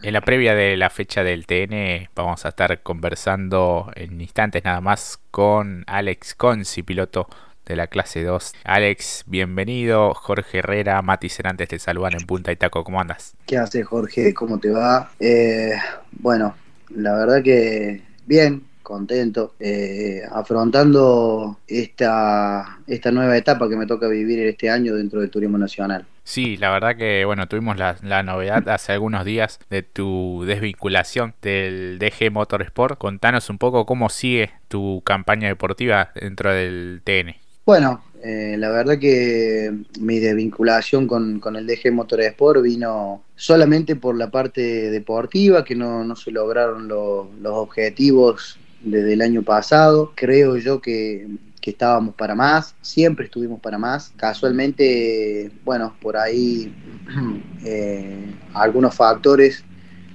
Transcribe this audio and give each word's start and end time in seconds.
En 0.00 0.12
la 0.12 0.20
previa 0.20 0.54
de 0.54 0.76
la 0.76 0.90
fecha 0.90 1.24
del 1.24 1.44
TN 1.44 2.08
vamos 2.14 2.44
a 2.46 2.50
estar 2.50 2.82
conversando 2.82 3.90
en 3.96 4.20
instantes 4.20 4.64
nada 4.64 4.80
más 4.80 5.18
con 5.32 5.82
Alex 5.88 6.36
Conci, 6.36 6.84
piloto 6.84 7.28
de 7.66 7.74
la 7.74 7.88
clase 7.88 8.22
2. 8.22 8.52
Alex, 8.62 9.24
bienvenido. 9.26 10.14
Jorge 10.14 10.58
Herrera, 10.58 11.02
Mati 11.02 11.28
Cerantes 11.28 11.68
te 11.68 11.80
saludan 11.80 12.12
en 12.14 12.26
Punta 12.26 12.52
y 12.52 12.56
Taco. 12.56 12.84
¿Cómo 12.84 13.00
andas? 13.00 13.34
¿Qué 13.44 13.58
haces, 13.58 13.84
Jorge? 13.86 14.32
¿Cómo 14.34 14.58
te 14.58 14.70
va? 14.70 15.10
Eh, 15.18 15.72
bueno, 16.12 16.54
la 16.90 17.14
verdad 17.14 17.42
que 17.42 18.02
bien, 18.24 18.62
contento, 18.84 19.54
eh, 19.58 20.22
afrontando 20.30 21.58
esta, 21.66 22.78
esta 22.86 23.10
nueva 23.10 23.36
etapa 23.36 23.68
que 23.68 23.76
me 23.76 23.86
toca 23.86 24.06
vivir 24.06 24.38
este 24.46 24.70
año 24.70 24.94
dentro 24.94 25.20
del 25.20 25.30
Turismo 25.30 25.58
Nacional. 25.58 26.06
Sí, 26.28 26.58
la 26.58 26.70
verdad 26.70 26.94
que 26.94 27.24
bueno, 27.24 27.48
tuvimos 27.48 27.78
la, 27.78 27.96
la, 28.02 28.22
novedad 28.22 28.68
hace 28.68 28.92
algunos 28.92 29.24
días 29.24 29.60
de 29.70 29.82
tu 29.82 30.44
desvinculación 30.46 31.32
del 31.40 31.98
DG 31.98 32.30
Motorsport. 32.30 32.98
Contanos 32.98 33.48
un 33.48 33.56
poco 33.56 33.86
cómo 33.86 34.10
sigue 34.10 34.50
tu 34.68 35.00
campaña 35.06 35.48
deportiva 35.48 36.10
dentro 36.14 36.52
del 36.52 37.00
TN. 37.02 37.34
Bueno, 37.64 38.04
eh, 38.22 38.56
la 38.58 38.68
verdad 38.68 38.98
que 38.98 39.72
mi 40.00 40.18
desvinculación 40.18 41.06
con, 41.06 41.40
con 41.40 41.56
el 41.56 41.66
DG 41.66 41.90
Motorsport 41.92 42.60
vino 42.62 43.22
solamente 43.34 43.96
por 43.96 44.14
la 44.14 44.30
parte 44.30 44.90
deportiva, 44.90 45.64
que 45.64 45.76
no, 45.76 46.04
no 46.04 46.14
se 46.14 46.30
lograron 46.30 46.88
los 46.88 47.52
objetivos 47.54 48.58
desde 48.82 49.14
el 49.14 49.22
año 49.22 49.42
pasado. 49.42 50.12
Creo 50.14 50.58
yo 50.58 50.82
que, 50.82 51.26
estábamos 51.66 52.14
para 52.14 52.34
más, 52.34 52.74
siempre 52.80 53.26
estuvimos 53.26 53.60
para 53.60 53.78
más. 53.78 54.12
Casualmente, 54.16 55.50
bueno, 55.64 55.94
por 56.00 56.16
ahí 56.16 56.74
eh, 57.64 58.34
algunos 58.54 58.94
factores 58.94 59.64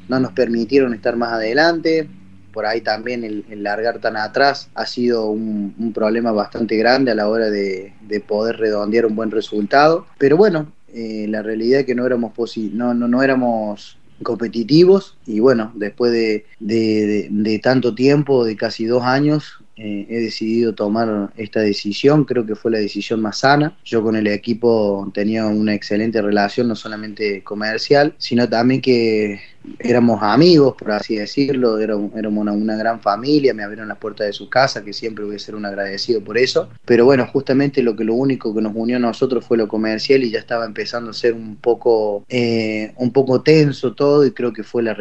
no 0.08 0.20
nos 0.20 0.32
permitieron 0.34 0.94
estar 0.94 1.16
más 1.16 1.34
adelante. 1.34 2.10
Por 2.52 2.66
ahí 2.66 2.82
también 2.82 3.24
el, 3.24 3.64
largar 3.64 4.00
tan 4.00 4.16
atrás 4.16 4.70
ha 4.76 4.86
sido 4.86 5.28
un, 5.28 5.92
problema 5.94 6.32
bastante 6.32 6.78
grande 6.78 7.12
a 7.12 7.16
la 7.16 7.28
hora 7.28 7.50
de, 7.50 7.94
poder 8.28 8.58
redondear 8.58 9.06
un 9.06 9.16
buen 9.16 9.32
resultado. 9.32 10.06
Pero 10.20 10.38
bueno, 10.38 10.72
eh, 10.94 11.26
la 11.30 11.42
realidad 11.42 11.82
es 11.82 11.86
que 11.86 11.96
no 11.96 12.06
éramos, 12.06 12.34
no, 12.74 12.94
no, 12.94 13.08
no 13.08 13.24
éramos 13.24 13.98
competitivos 14.24 15.18
y 15.26 15.40
bueno, 15.40 15.72
después 15.76 16.12
de, 16.12 17.60
tanto 17.62 17.96
tiempo, 17.96 18.46
de 18.46 18.56
casi 18.56 18.86
dos 18.86 19.04
años, 19.04 19.63
eh, 19.76 20.06
he 20.10 20.20
decidido 20.20 20.74
tomar 20.76 21.34
esta 21.36 21.60
decisión, 21.62 22.26
creo 22.26 22.46
que 22.46 22.56
fue 22.56 22.72
la 22.72 22.78
decisión 22.78 23.22
más 23.22 23.40
sana. 23.40 23.76
Yo 23.84 24.04
con 24.04 24.16
el 24.16 24.28
equipo 24.28 25.10
tenía 25.14 25.46
una 25.48 25.74
excelente 25.74 26.22
relación, 26.22 26.68
no 26.68 26.76
solamente 26.76 27.44
comercial, 27.44 28.14
sino 28.18 28.48
también 28.48 28.82
que 28.82 29.42
éramos 29.80 30.22
amigos, 30.22 30.76
por 30.78 30.92
así 30.92 31.16
decirlo, 31.16 31.78
éramos, 31.80 32.12
una, 32.14 32.76
gran 32.76 33.00
familia, 33.00 33.54
me 33.54 33.64
abrieron 33.64 33.88
las 33.88 33.98
puertas 33.98 34.28
de 34.28 34.34
su 34.34 34.50
casa, 34.50 34.84
que 34.84 34.94
siempre 34.94 35.24
voy 35.24 35.36
a 35.36 35.40
ser 35.40 35.56
un 35.56 35.66
agradecido 35.66 36.24
por 36.24 36.38
eso. 36.38 36.70
Pero 36.86 37.06
bueno, 37.06 37.28
justamente 37.28 37.82
lo 37.82 37.96
que 37.96 38.04
lo 38.04 38.14
único 38.14 38.54
que 38.54 38.62
nos 38.62 38.74
unió 38.76 38.98
a 38.98 39.00
nosotros 39.00 39.46
fue 39.46 39.58
lo 39.58 39.68
comercial 39.68 40.24
y 40.24 40.32
ya 40.32 40.40
estaba 40.40 40.66
empezando 40.66 41.12
a 41.12 41.14
ser 41.14 41.34
un 41.34 41.56
poco, 41.56 42.26
eh, 42.30 42.94
un 42.98 43.12
poco 43.12 43.42
tenso 43.42 43.94
todo 43.94 44.26
y 44.26 44.32
creo 44.32 44.54
que 44.54 44.64
fue 44.64 44.84
la, 44.84 44.96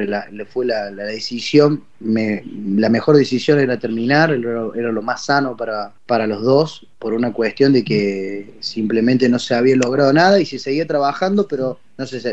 fue 0.48 0.66
la, 0.66 0.91
decisión, 0.91 1.82
la 2.00 2.88
mejor 2.88 3.16
decisión 3.16 3.58
era 3.58 3.78
terminar, 3.78 4.30
era, 4.30 4.92
lo 4.92 5.02
más 5.02 5.26
sano 5.26 5.56
para, 5.56 5.92
para 6.06 6.26
los 6.26 6.42
dos, 6.42 6.86
por 6.98 7.14
una 7.14 7.32
cuestión 7.32 7.72
de 7.72 7.84
que 7.84 8.54
simplemente 8.60 9.28
no 9.28 9.38
se 9.38 9.54
había 9.54 9.76
logrado 9.76 10.12
nada 10.12 10.41
y 10.41 10.47
se 10.47 10.58
seguía 10.58 10.86
trabajando, 10.86 11.48
pero 11.48 11.78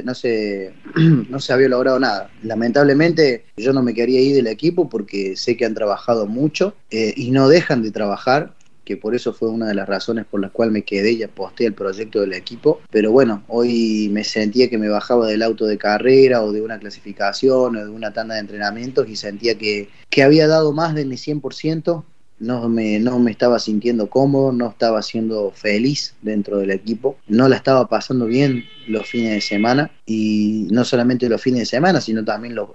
no 0.03 0.13
se, 0.13 0.73
no 0.95 1.25
no 1.29 1.39
se 1.39 1.53
había 1.53 1.69
logrado 1.69 1.99
nada. 1.99 2.29
Lamentablemente 2.43 3.45
yo 3.57 3.73
no 3.73 3.83
me 3.83 3.93
quería 3.93 4.21
ir 4.21 4.35
del 4.35 4.47
equipo 4.47 4.89
porque 4.89 5.35
sé 5.35 5.57
que 5.57 5.65
han 5.65 5.73
trabajado 5.73 6.25
mucho 6.25 6.75
eh, 6.91 7.13
y 7.15 7.31
no 7.31 7.47
dejan 7.47 7.83
de 7.83 7.91
trabajar 7.91 8.53
que 8.89 8.97
por 8.97 9.13
eso 9.13 9.33
fue 9.33 9.49
una 9.49 9.67
de 9.67 9.75
las 9.75 9.87
razones 9.87 10.25
por 10.25 10.41
las 10.41 10.49
cuales 10.49 10.73
me 10.73 10.81
quedé 10.81 11.11
y 11.11 11.21
aposté 11.21 11.67
el 11.67 11.75
proyecto 11.75 12.21
del 12.21 12.33
equipo. 12.33 12.81
Pero 12.89 13.11
bueno, 13.11 13.43
hoy 13.47 14.09
me 14.11 14.23
sentía 14.23 14.67
que 14.67 14.79
me 14.79 14.89
bajaba 14.89 15.27
del 15.27 15.43
auto 15.43 15.67
de 15.67 15.77
carrera 15.77 16.41
o 16.41 16.51
de 16.51 16.63
una 16.63 16.79
clasificación 16.79 17.75
o 17.75 17.85
de 17.85 17.91
una 17.91 18.13
tanda 18.13 18.33
de 18.33 18.41
entrenamientos 18.41 19.07
y 19.07 19.15
sentía 19.15 19.59
que, 19.59 19.89
que 20.09 20.23
había 20.23 20.47
dado 20.47 20.73
más 20.73 20.95
de 20.95 21.05
mi 21.05 21.17
100% 21.17 22.03
no 22.39 22.69
me, 22.69 22.99
no 22.99 23.19
me 23.19 23.31
estaba 23.31 23.59
sintiendo 23.59 24.09
cómodo, 24.09 24.51
no 24.51 24.69
estaba 24.69 25.01
siendo 25.01 25.51
feliz 25.51 26.15
dentro 26.21 26.57
del 26.57 26.71
equipo, 26.71 27.17
no 27.27 27.47
la 27.49 27.57
estaba 27.57 27.87
pasando 27.87 28.25
bien 28.25 28.63
los 28.87 29.07
fines 29.07 29.33
de 29.33 29.41
semana 29.41 29.91
y 30.05 30.67
no 30.71 30.85
solamente 30.85 31.29
los 31.29 31.41
fines 31.41 31.61
de 31.61 31.65
semana, 31.65 32.01
sino 32.01 32.23
también 32.23 32.55
los, 32.55 32.69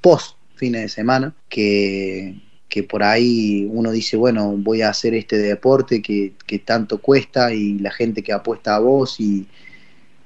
post 0.00 0.36
fines 0.54 0.82
de 0.82 0.88
semana, 0.88 1.34
que, 1.48 2.40
por 2.88 3.04
ahí 3.04 3.68
uno 3.70 3.92
dice, 3.92 4.16
bueno, 4.16 4.54
voy 4.56 4.82
a 4.82 4.90
hacer 4.90 5.14
este 5.14 5.38
deporte 5.38 6.02
que, 6.02 6.32
que 6.46 6.58
tanto 6.58 6.98
cuesta 6.98 7.54
y 7.54 7.78
la 7.78 7.92
gente 7.92 8.22
que 8.22 8.32
apuesta 8.32 8.74
a 8.74 8.80
vos 8.80 9.20
y, 9.20 9.46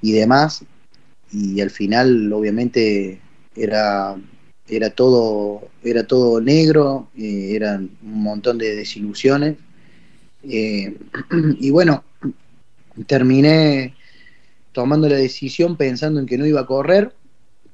y 0.00 0.12
demás, 0.12 0.64
y 1.30 1.60
al 1.60 1.70
final 1.70 2.32
obviamente 2.32 3.20
era 3.54 4.16
era 4.68 4.90
todo, 4.90 5.68
era 5.82 6.04
todo 6.04 6.40
negro, 6.40 7.08
eh, 7.16 7.50
eran 7.54 7.90
un 8.02 8.22
montón 8.22 8.58
de 8.58 8.76
desilusiones. 8.76 9.56
Eh, 10.42 10.96
y 11.60 11.70
bueno, 11.70 12.04
terminé 13.06 13.94
tomando 14.72 15.08
la 15.08 15.16
decisión 15.16 15.76
pensando 15.76 16.20
en 16.20 16.26
que 16.26 16.38
no 16.38 16.46
iba 16.46 16.60
a 16.60 16.66
correr, 16.66 17.14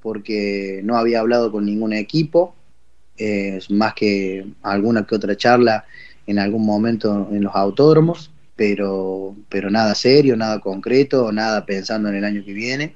porque 0.00 0.80
no 0.84 0.96
había 0.96 1.20
hablado 1.20 1.50
con 1.50 1.64
ningún 1.64 1.92
equipo, 1.92 2.54
más 3.70 3.94
que 3.94 4.44
alguna 4.62 5.06
que 5.06 5.14
otra 5.14 5.36
charla 5.36 5.84
en 6.26 6.38
algún 6.38 6.64
momento 6.64 7.28
en 7.30 7.42
los 7.42 7.54
autódromos, 7.54 8.30
pero, 8.56 9.36
pero 9.48 9.70
nada 9.70 9.94
serio, 9.94 10.36
nada 10.36 10.60
concreto, 10.60 11.32
nada 11.32 11.66
pensando 11.66 12.08
en 12.08 12.16
el 12.16 12.24
año 12.24 12.44
que 12.44 12.52
viene. 12.52 12.94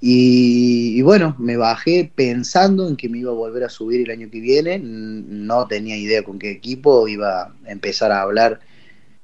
Y, 0.00 1.02
bueno, 1.02 1.34
me 1.38 1.56
bajé 1.56 2.10
pensando 2.14 2.88
en 2.88 2.96
que 2.96 3.08
me 3.08 3.18
iba 3.18 3.32
a 3.32 3.34
volver 3.34 3.64
a 3.64 3.68
subir 3.68 4.02
el 4.02 4.10
año 4.10 4.30
que 4.30 4.40
viene. 4.40 4.78
No 4.78 5.66
tenía 5.66 5.96
idea 5.96 6.22
con 6.22 6.38
qué 6.38 6.50
equipo 6.50 7.08
iba 7.08 7.42
a 7.42 7.52
empezar 7.66 8.12
a 8.12 8.22
hablar 8.22 8.60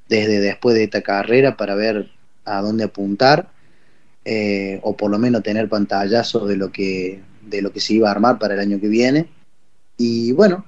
desde 0.09 0.41
después 0.41 0.75
de 0.75 0.85
esta 0.85 1.03
carrera 1.03 1.57
para 1.57 1.75
ver 1.75 2.11
a 2.45 2.61
dónde 2.61 2.85
apuntar 2.85 3.51
eh, 4.25 4.81
o 4.83 4.97
por 4.97 5.11
lo 5.11 5.19
menos 5.19 5.43
tener 5.43 5.69
pantallazos 5.69 6.49
de 6.49 6.57
lo 6.57 6.71
que 6.71 7.21
de 7.43 7.63
lo 7.63 7.73
que 7.73 7.81
se 7.81 7.95
iba 7.95 8.09
a 8.09 8.13
armar 8.13 8.39
para 8.39 8.55
el 8.55 8.61
año 8.61 8.81
que 8.81 8.89
viene. 8.89 9.29
Y 9.97 10.33
bueno, 10.33 10.65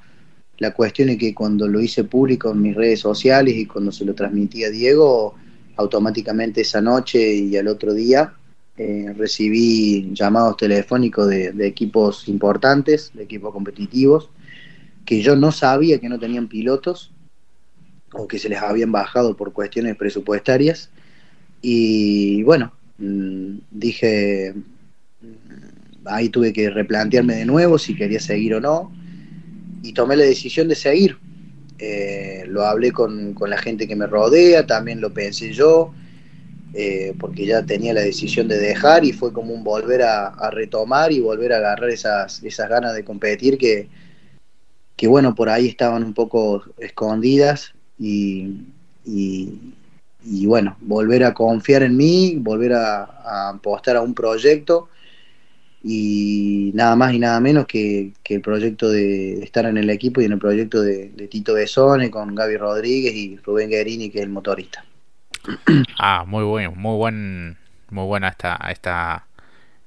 la 0.59 0.73
cuestión 0.73 1.09
es 1.09 1.19
que 1.19 1.35
cuando 1.35 1.67
lo 1.67 1.81
hice 1.81 2.05
público 2.05 2.51
en 2.51 2.63
mis 2.63 2.77
redes 2.77 3.01
sociales 3.01 3.57
y 3.57 3.67
cuando 3.67 3.93
se 3.93 4.05
lo 4.05 4.15
transmití 4.15 4.65
a 4.65 4.71
Diego, 4.71 5.35
automáticamente 5.77 6.61
esa 6.63 6.81
noche 6.81 7.35
y 7.35 7.57
al 7.57 7.69
otro 7.69 7.93
día 7.95 8.35
eh, 8.79 9.15
recibí 9.17 10.11
llamados 10.13 10.59
telefónicos 10.59 11.29
de, 11.29 11.67
equipos 11.67 12.29
importantes, 12.29 13.11
de 13.15 13.23
equipos 13.23 13.51
competitivos, 13.51 14.29
que 15.07 15.23
yo 15.23 15.35
no 15.35 15.51
sabía 15.51 15.99
que 15.99 16.11
no 16.11 16.19
tenían 16.19 16.47
pilotos 16.47 17.11
o 18.13 18.29
que 18.29 18.39
se 18.39 18.51
les 18.51 18.61
habían 18.61 18.93
bajado 18.93 19.35
por 19.35 19.55
cuestiones 19.55 19.97
presupuestarias. 19.97 20.91
Y 21.63 22.43
bueno, 22.43 22.73
mm, 22.99 23.59
dije, 23.71 24.53
mm, 25.23 26.07
ahí 26.07 26.29
tuve 26.29 26.53
que 26.53 26.69
replantearme 26.69 27.37
de 27.37 27.47
nuevo 27.47 27.79
si 27.79 27.97
quería 27.97 28.21
seguir 28.21 28.57
o 28.57 28.61
no, 28.61 28.93
y 29.83 29.95
tomé 29.95 30.17
la 30.17 30.25
decisión 30.25 30.69
de 30.69 30.75
seguir. 30.75 31.17
Eh, 31.79 32.45
lo 32.47 32.65
hablé 32.67 32.93
con, 32.93 33.33
con 33.33 33.49
la 33.49 33.57
gente 33.57 33.89
que 33.89 33.97
me 33.97 34.07
rodea, 34.07 34.67
también 34.67 35.01
lo 35.01 35.15
pensé 35.15 35.53
yo, 35.55 35.95
eh, 36.79 37.15
porque 37.19 37.47
ya 37.47 37.65
tenía 37.65 37.95
la 37.95 38.03
decisión 38.03 38.49
de 38.49 38.59
dejar 38.59 39.03
y 39.03 39.15
fue 39.15 39.33
como 39.33 39.55
un 39.55 39.65
volver 39.65 40.03
a, 40.03 40.51
retomar 40.51 41.11
y 41.11 41.21
volver 41.21 41.55
a 41.55 41.57
agarrar 41.57 41.89
esas, 41.89 42.43
esas 42.45 42.69
ganas 42.69 42.95
de 42.95 43.03
competir 43.03 43.57
que, 43.57 43.89
que, 44.95 45.07
bueno, 45.09 45.35
por 45.35 45.49
ahí 45.49 45.69
estaban 45.69 46.05
un 46.05 46.13
poco 46.13 46.65
escondidas 46.77 47.73
y, 47.99 48.67
y, 49.07 50.47
bueno, 50.47 50.77
volver 50.83 51.25
a 51.25 51.33
confiar 51.33 51.83
en 51.83 51.97
mí, 51.97 52.37
volver 52.39 52.75
a, 52.75 53.49
apostar 53.49 53.97
a 53.97 54.03
un 54.03 54.13
proyecto 54.13 54.91
y 55.83 56.73
nada 56.75 56.95
más 56.95 57.15
y 57.15 57.19
nada 57.19 57.41
menos 57.41 57.67
que, 57.67 58.13
el 58.29 58.41
proyecto 58.43 58.91
de, 58.91 59.43
estar 59.43 59.65
en 59.65 59.79
el 59.79 59.89
equipo 59.89 60.21
y 60.21 60.27
en 60.27 60.33
el 60.33 60.39
proyecto 60.39 60.83
de, 60.83 61.09
de 61.09 61.29
Tito 61.29 61.55
Besone 61.55 62.11
con 62.11 62.35
Gaby 62.35 62.59
Rodríguez 62.59 63.15
y 63.15 63.39
Rubén 63.39 63.71
Guerini, 63.71 64.11
que 64.11 64.19
es 64.19 64.25
el 64.25 64.31
motorista. 64.31 64.85
Ah, 65.99 66.25
muy 66.27 66.45
bueno, 66.45 66.73
muy 66.73 66.97
buen, 66.97 67.57
muy 67.91 68.05
buena 68.05 68.29
esta, 68.29 68.59
esta, 68.71 69.27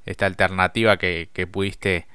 esta 0.06 0.26
alternativa 0.26 0.98
que, 0.98 1.48
pudiste 1.52 2.08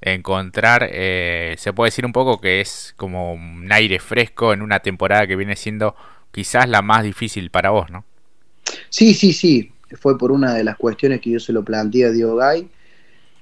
encontrar. 0.00 0.88
Eh, 0.90 1.54
se 1.58 1.72
puede 1.72 1.88
decir 1.88 2.06
un 2.06 2.12
poco 2.12 2.40
que 2.40 2.60
es 2.60 2.94
como 2.96 3.32
un 3.34 3.70
aire 3.72 3.98
fresco 3.98 4.52
en 4.52 4.62
una 4.62 4.80
temporada 4.80 5.26
que 5.26 5.36
viene 5.36 5.56
siendo 5.56 5.94
quizás 6.30 6.68
la 6.68 6.82
más 6.82 7.02
difícil 7.02 7.50
para 7.50 7.70
vos, 7.70 7.90
¿no? 7.90 8.04
Sí, 8.90 9.14
sí, 9.14 9.32
sí. 9.32 9.72
Fue 9.98 10.18
por 10.18 10.32
una 10.32 10.54
de 10.54 10.64
las 10.64 10.76
cuestiones 10.76 11.20
que 11.20 11.30
yo 11.30 11.40
se 11.40 11.52
lo 11.52 11.64
planteé 11.64 12.06
a 12.06 12.10
Diego 12.10 12.36
Gay. 12.36 12.68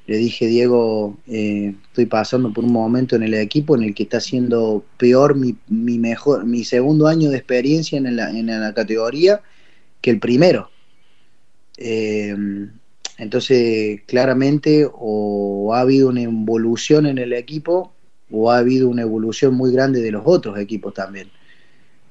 Le 0.07 0.17
dije, 0.19 0.47
Diego, 0.47 1.17
eh, 1.27 1.75
estoy 1.89 2.07
pasando 2.07 2.53
por 2.53 2.65
un 2.65 2.73
momento 2.73 3.17
en 3.17 3.25
el 3.25 3.35
equipo 3.35 3.77
en 3.77 3.83
el 3.83 3.95
que 3.95 4.05
está 4.05 4.21
siendo 4.21 4.85
peor 4.99 5.35
mi, 5.35 5.57
mi 5.69 5.99
mejor, 5.99 6.47
mi 6.47 6.63
segundo 6.63 7.09
año 7.09 7.29
de 7.31 7.39
experiencia 7.39 7.99
en 7.99 8.15
la, 8.15 8.31
en 8.31 8.47
la 8.47 8.73
categoría 8.73 9.41
que 10.01 10.11
el 10.11 10.21
primero. 10.21 10.71
Eh, 11.77 12.37
entonces, 13.19 14.03
claramente, 14.07 14.89
o 14.93 15.75
ha 15.75 15.81
habido 15.81 16.09
una 16.09 16.23
evolución 16.23 17.07
en 17.07 17.19
el 17.19 17.33
equipo, 17.33 17.93
o 18.31 18.53
ha 18.53 18.59
habido 18.59 18.89
una 18.89 19.03
evolución 19.03 19.55
muy 19.55 19.73
grande 19.73 20.03
de 20.03 20.13
los 20.13 20.23
otros 20.25 20.57
equipos 20.59 20.95
también. 20.95 21.31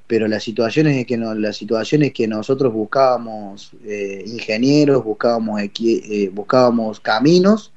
Pero 0.08 0.28
la 0.28 0.42
situación 0.42 0.88
es 0.88 1.06
que, 1.06 1.18
no, 1.18 1.34
la 1.34 1.54
situación 1.54 2.04
es 2.04 2.12
que 2.12 2.28
nosotros 2.28 2.74
buscábamos 2.74 3.72
eh, 3.86 4.24
ingenieros, 4.28 5.04
buscábamos, 5.04 5.62
buscábamos 6.34 7.00
caminos 7.00 7.72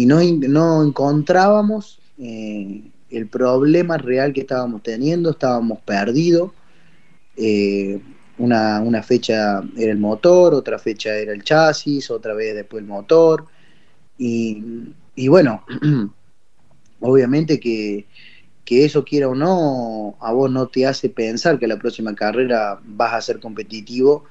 y 0.00 0.06
no, 0.06 0.18
no 0.48 0.82
encontrábamos 0.82 2.00
eh, 2.16 2.90
el 3.10 3.28
problema 3.28 3.98
real 3.98 4.32
que 4.32 4.40
estábamos 4.40 4.82
teniendo, 4.82 5.32
estábamos 5.32 5.80
perdidos. 5.80 6.52
Eh, 7.36 8.00
una, 8.38 8.80
una, 8.80 9.02
fecha 9.02 9.62
era 9.76 9.92
el 9.92 9.98
motor, 9.98 10.54
otra 10.54 10.78
fecha 10.78 11.14
era 11.14 11.34
el 11.34 11.44
chasis, 11.44 12.10
otra 12.10 12.32
vez 12.32 12.54
después 12.54 12.80
el 12.80 12.88
motor. 12.88 13.44
Y, 14.16 14.94
y 15.14 15.28
bueno, 15.28 15.66
obviamente 17.00 17.60
que, 17.60 18.06
que, 18.64 18.86
eso 18.86 19.04
quiera 19.04 19.28
o 19.28 19.34
no, 19.34 20.16
a 20.18 20.32
vos 20.32 20.50
no 20.50 20.68
te 20.68 20.86
hace 20.86 21.10
pensar 21.10 21.58
que 21.58 21.66
la 21.66 21.78
próxima 21.78 22.14
carrera 22.14 22.80
vas 22.82 23.12
a 23.12 23.20
ser 23.20 23.38
competitivo 23.38 24.24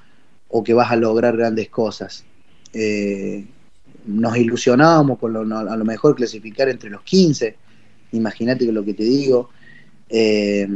o 0.47 0.63
que 0.63 0.73
vas 0.73 0.91
a 0.91 0.95
lograr 0.95 1.37
grandes 1.37 1.69
cosas. 1.69 2.25
Eh, 2.73 3.45
nos 4.09 4.37
ilusionábamos 4.37 5.19
con 5.19 5.33
lo, 5.33 5.41
a 5.57 5.77
lo 5.77 5.85
mejor 5.85 6.15
clasificar 6.15 6.69
entre 6.69 6.89
los 6.89 7.01
15, 7.03 7.55
imagínate 8.11 8.71
lo 8.71 8.83
que 8.83 8.93
te 8.93 9.03
digo. 9.03 9.49
Eh, 10.09 10.67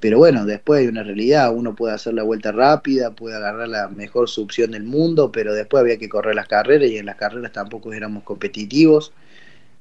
pero 0.00 0.18
bueno, 0.18 0.44
después 0.44 0.80
hay 0.80 0.86
una 0.86 1.02
realidad, 1.02 1.52
uno 1.52 1.74
puede 1.74 1.94
hacer 1.94 2.14
la 2.14 2.22
vuelta 2.22 2.52
rápida, 2.52 3.10
puede 3.10 3.36
agarrar 3.36 3.68
la 3.68 3.88
mejor 3.88 4.28
succión 4.28 4.70
del 4.70 4.84
mundo, 4.84 5.32
pero 5.32 5.52
después 5.54 5.80
había 5.80 5.98
que 5.98 6.08
correr 6.08 6.36
las 6.36 6.46
carreras 6.46 6.88
y 6.88 6.98
en 6.98 7.06
las 7.06 7.16
carreras 7.16 7.52
tampoco 7.52 7.92
éramos 7.92 8.22
competitivos. 8.22 9.12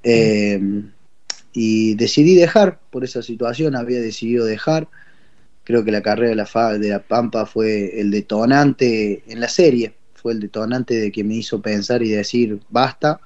Eh, 0.02 0.60
y 1.54 1.96
decidí 1.96 2.36
dejar 2.36 2.80
por 2.90 3.04
esa 3.04 3.22
situación, 3.22 3.76
había 3.76 4.00
decidido 4.00 4.46
dejar. 4.46 4.88
Creo 5.64 5.84
que 5.84 5.92
la 5.92 6.02
carrera 6.02 6.30
de 6.30 6.36
la, 6.36 6.78
de 6.78 6.90
la 6.90 7.00
Pampa 7.00 7.46
fue 7.46 8.00
el 8.00 8.10
detonante 8.10 9.24
en 9.28 9.40
la 9.40 9.50
serie, 9.50 9.94
fue 10.18 10.34
el 10.34 10.40
detonante 10.40 10.96
de 10.96 11.12
que 11.12 11.24
me 11.24 11.36
hizo 11.36 11.62
pensar 11.62 12.04
y 12.04 12.10
decir, 12.10 12.60
basta, 12.70 13.22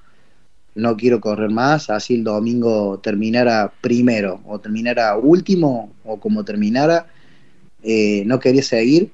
no 0.76 0.96
quiero 0.96 1.20
correr 1.20 1.50
más, 1.50 1.90
así 1.90 2.16
el 2.16 2.24
domingo 2.24 3.00
terminara 3.00 3.74
primero 3.82 4.42
o 4.46 4.60
terminara 4.60 5.18
último 5.18 5.92
o 6.06 6.20
como 6.20 6.46
terminara, 6.46 7.08
eh, 7.84 8.24
no 8.26 8.40
quería 8.40 8.64
seguir. 8.64 9.12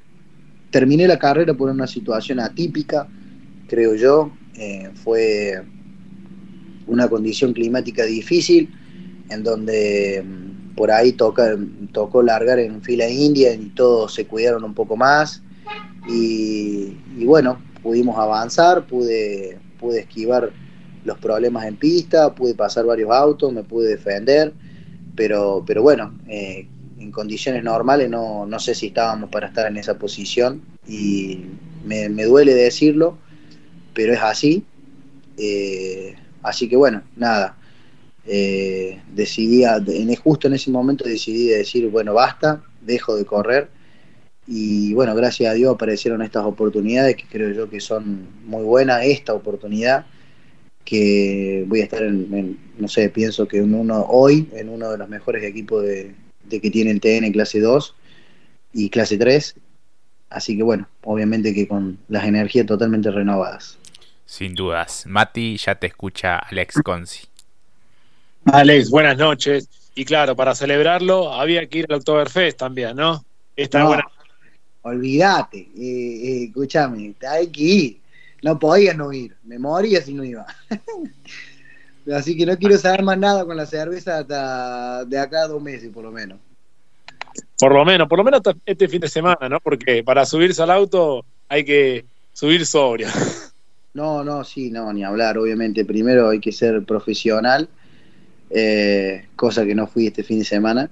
Terminé 0.70 1.08
la 1.08 1.18
carrera 1.18 1.54
por 1.54 1.70
una 1.70 1.88
situación 1.88 2.40
atípica, 2.40 3.08
creo 3.68 3.96
yo, 3.96 4.32
eh, 4.56 4.92
fue 4.96 5.64
una 6.88 7.08
condición 7.08 7.54
climática 7.54 8.04
difícil, 8.04 8.70
en 9.30 9.44
donde 9.44 10.24
mm, 10.26 10.76
por 10.76 10.92
ahí 10.92 11.14
toca, 11.14 11.58
tocó 11.92 12.22
largar 12.22 12.60
en 12.60 12.82
fila 12.82 13.10
india 13.10 13.54
y 13.54 13.70
todos 13.70 14.14
se 14.14 14.26
cuidaron 14.26 14.64
un 14.64 14.74
poco 14.74 14.96
más. 14.96 15.42
Y, 16.08 16.98
y 17.18 17.26
bueno, 17.26 17.62
pudimos 17.88 18.18
avanzar, 18.18 18.86
pude, 18.86 19.60
pude 19.80 20.02
esquivar 20.02 20.52
los 21.06 21.18
problemas 21.20 21.66
en 21.66 21.78
pista, 21.78 22.36
pude 22.36 22.54
pasar 22.54 22.86
varios 22.86 23.10
autos, 23.12 23.54
me 23.54 23.64
pude 23.64 23.88
defender, 23.88 24.52
pero, 25.16 25.64
pero 25.66 25.82
bueno, 25.82 26.14
eh, 26.28 26.68
en 27.00 27.12
condiciones 27.14 27.64
normales 27.64 28.10
no, 28.10 28.46
no, 28.46 28.60
sé 28.60 28.76
si 28.76 28.88
estábamos 28.88 29.30
para 29.30 29.48
estar 29.48 29.68
en 29.68 29.78
esa 29.78 29.98
posición 29.98 30.62
y 30.86 31.46
me, 31.86 32.10
duele 32.10 32.54
decirlo, 32.54 33.18
pero 33.94 34.12
es 34.12 34.20
así. 34.22 34.66
Eh, 35.38 36.14
así 36.44 36.68
que 36.68 36.76
bueno, 36.76 37.04
nada. 37.16 37.56
Eh, 38.26 39.02
decidí, 39.14 39.64
en, 39.64 40.14
justo 40.16 40.48
en 40.50 40.56
ese 40.56 40.72
momento 40.72 41.06
decidí 41.06 41.48
decir, 41.48 41.90
bueno, 41.90 42.14
basta, 42.14 42.62
dejo 42.82 43.16
de 43.16 43.24
correr 43.24 43.77
y 44.48 44.94
bueno, 44.94 45.14
gracias 45.14 45.52
a 45.52 45.54
Dios 45.54 45.76
aparecieron 45.76 46.22
estas 46.22 46.46
oportunidades 46.46 47.18
que 47.18 47.26
creo 47.26 47.52
yo 47.52 47.70
que 47.70 47.82
son 47.82 48.28
muy 48.46 48.64
buenas, 48.64 49.04
esta 49.04 49.34
oportunidad 49.34 50.06
que 50.86 51.66
voy 51.68 51.82
a 51.82 51.84
estar 51.84 52.02
en, 52.02 52.58
no 52.78 52.88
sé, 52.88 53.10
pienso 53.10 53.46
que 53.46 53.58
en 53.58 53.74
uno 53.74 54.06
hoy, 54.08 54.48
en 54.54 54.70
uno 54.70 54.90
de 54.90 54.98
los 54.98 55.10
mejores 55.10 55.44
equipos 55.44 55.84
de, 55.84 56.16
que 56.50 56.72
tiene 56.72 56.92
el 56.92 57.02
TN 57.02 57.30
clase 57.34 57.60
2 57.60 57.94
y 58.72 58.90
clase 58.90 59.18
3. 59.18 59.56
Así 60.30 60.56
que 60.56 60.64
bueno, 60.64 60.88
obviamente 61.04 61.54
que 61.54 61.68
con 61.68 61.98
las 62.08 62.24
energías 62.24 62.66
totalmente 62.66 63.12
renovadas. 63.12 63.78
Sin 64.26 64.56
dudas. 64.56 65.04
Mati, 65.06 65.58
ya 65.58 65.76
te 65.76 65.88
escucha 65.88 66.38
Alex 66.38 66.82
Conci. 66.84 67.28
Alex, 68.46 68.90
buenas 68.90 69.18
noches. 69.18 69.68
Y 69.94 70.06
claro, 70.06 70.38
para 70.38 70.56
celebrarlo 70.56 71.34
había 71.34 71.68
que 71.68 71.80
ir 71.80 71.86
al 71.90 71.98
Oktoberfest 71.98 72.58
también, 72.58 72.96
¿no? 72.96 73.26
Esta 73.58 73.84
buena 73.84 74.06
olvídate, 74.88 75.58
eh, 75.58 75.70
eh, 75.78 76.44
escúchame, 76.46 77.14
hay 77.30 77.48
que 77.48 77.64
ir. 77.64 77.98
No 78.44 78.60
podías 78.60 78.96
no 78.96 79.12
ir, 79.12 79.36
me 79.44 79.58
moría 79.58 80.02
si 80.02 80.14
no 80.14 80.24
iba. 80.24 80.46
Así 82.14 82.38
que 82.38 82.46
no 82.46 82.58
quiero 82.58 82.78
saber 82.78 83.04
más 83.04 83.18
nada 83.18 83.46
con 83.46 83.58
la 83.58 83.66
cerveza 83.66 84.20
hasta 84.20 85.04
de 85.06 85.20
acá 85.20 85.44
a 85.44 85.48
dos 85.48 85.62
meses, 85.62 85.90
por 85.94 86.04
lo 86.04 86.12
menos. 86.12 86.40
Por 87.60 87.74
lo 87.74 87.84
menos, 87.84 88.08
por 88.08 88.20
lo 88.20 88.24
menos 88.24 88.42
este 88.66 88.88
fin 88.88 89.02
de 89.02 89.10
semana, 89.10 89.50
¿no? 89.50 89.60
Porque 89.60 90.04
para 90.04 90.26
subirse 90.26 90.62
al 90.62 90.72
auto 90.72 91.26
hay 91.50 91.66
que 91.66 92.06
subir 92.34 92.66
sobrio. 92.66 93.08
No, 93.94 94.24
no, 94.24 94.44
sí, 94.44 94.70
no, 94.70 94.94
ni 94.94 95.04
hablar. 95.04 95.40
Obviamente, 95.40 95.84
primero 95.84 96.30
hay 96.30 96.40
que 96.40 96.52
ser 96.52 96.84
profesional, 96.84 97.68
eh, 98.52 99.26
cosa 99.36 99.66
que 99.66 99.74
no 99.74 99.88
fui 99.88 100.06
este 100.06 100.24
fin 100.24 100.38
de 100.38 100.46
semana. 100.46 100.92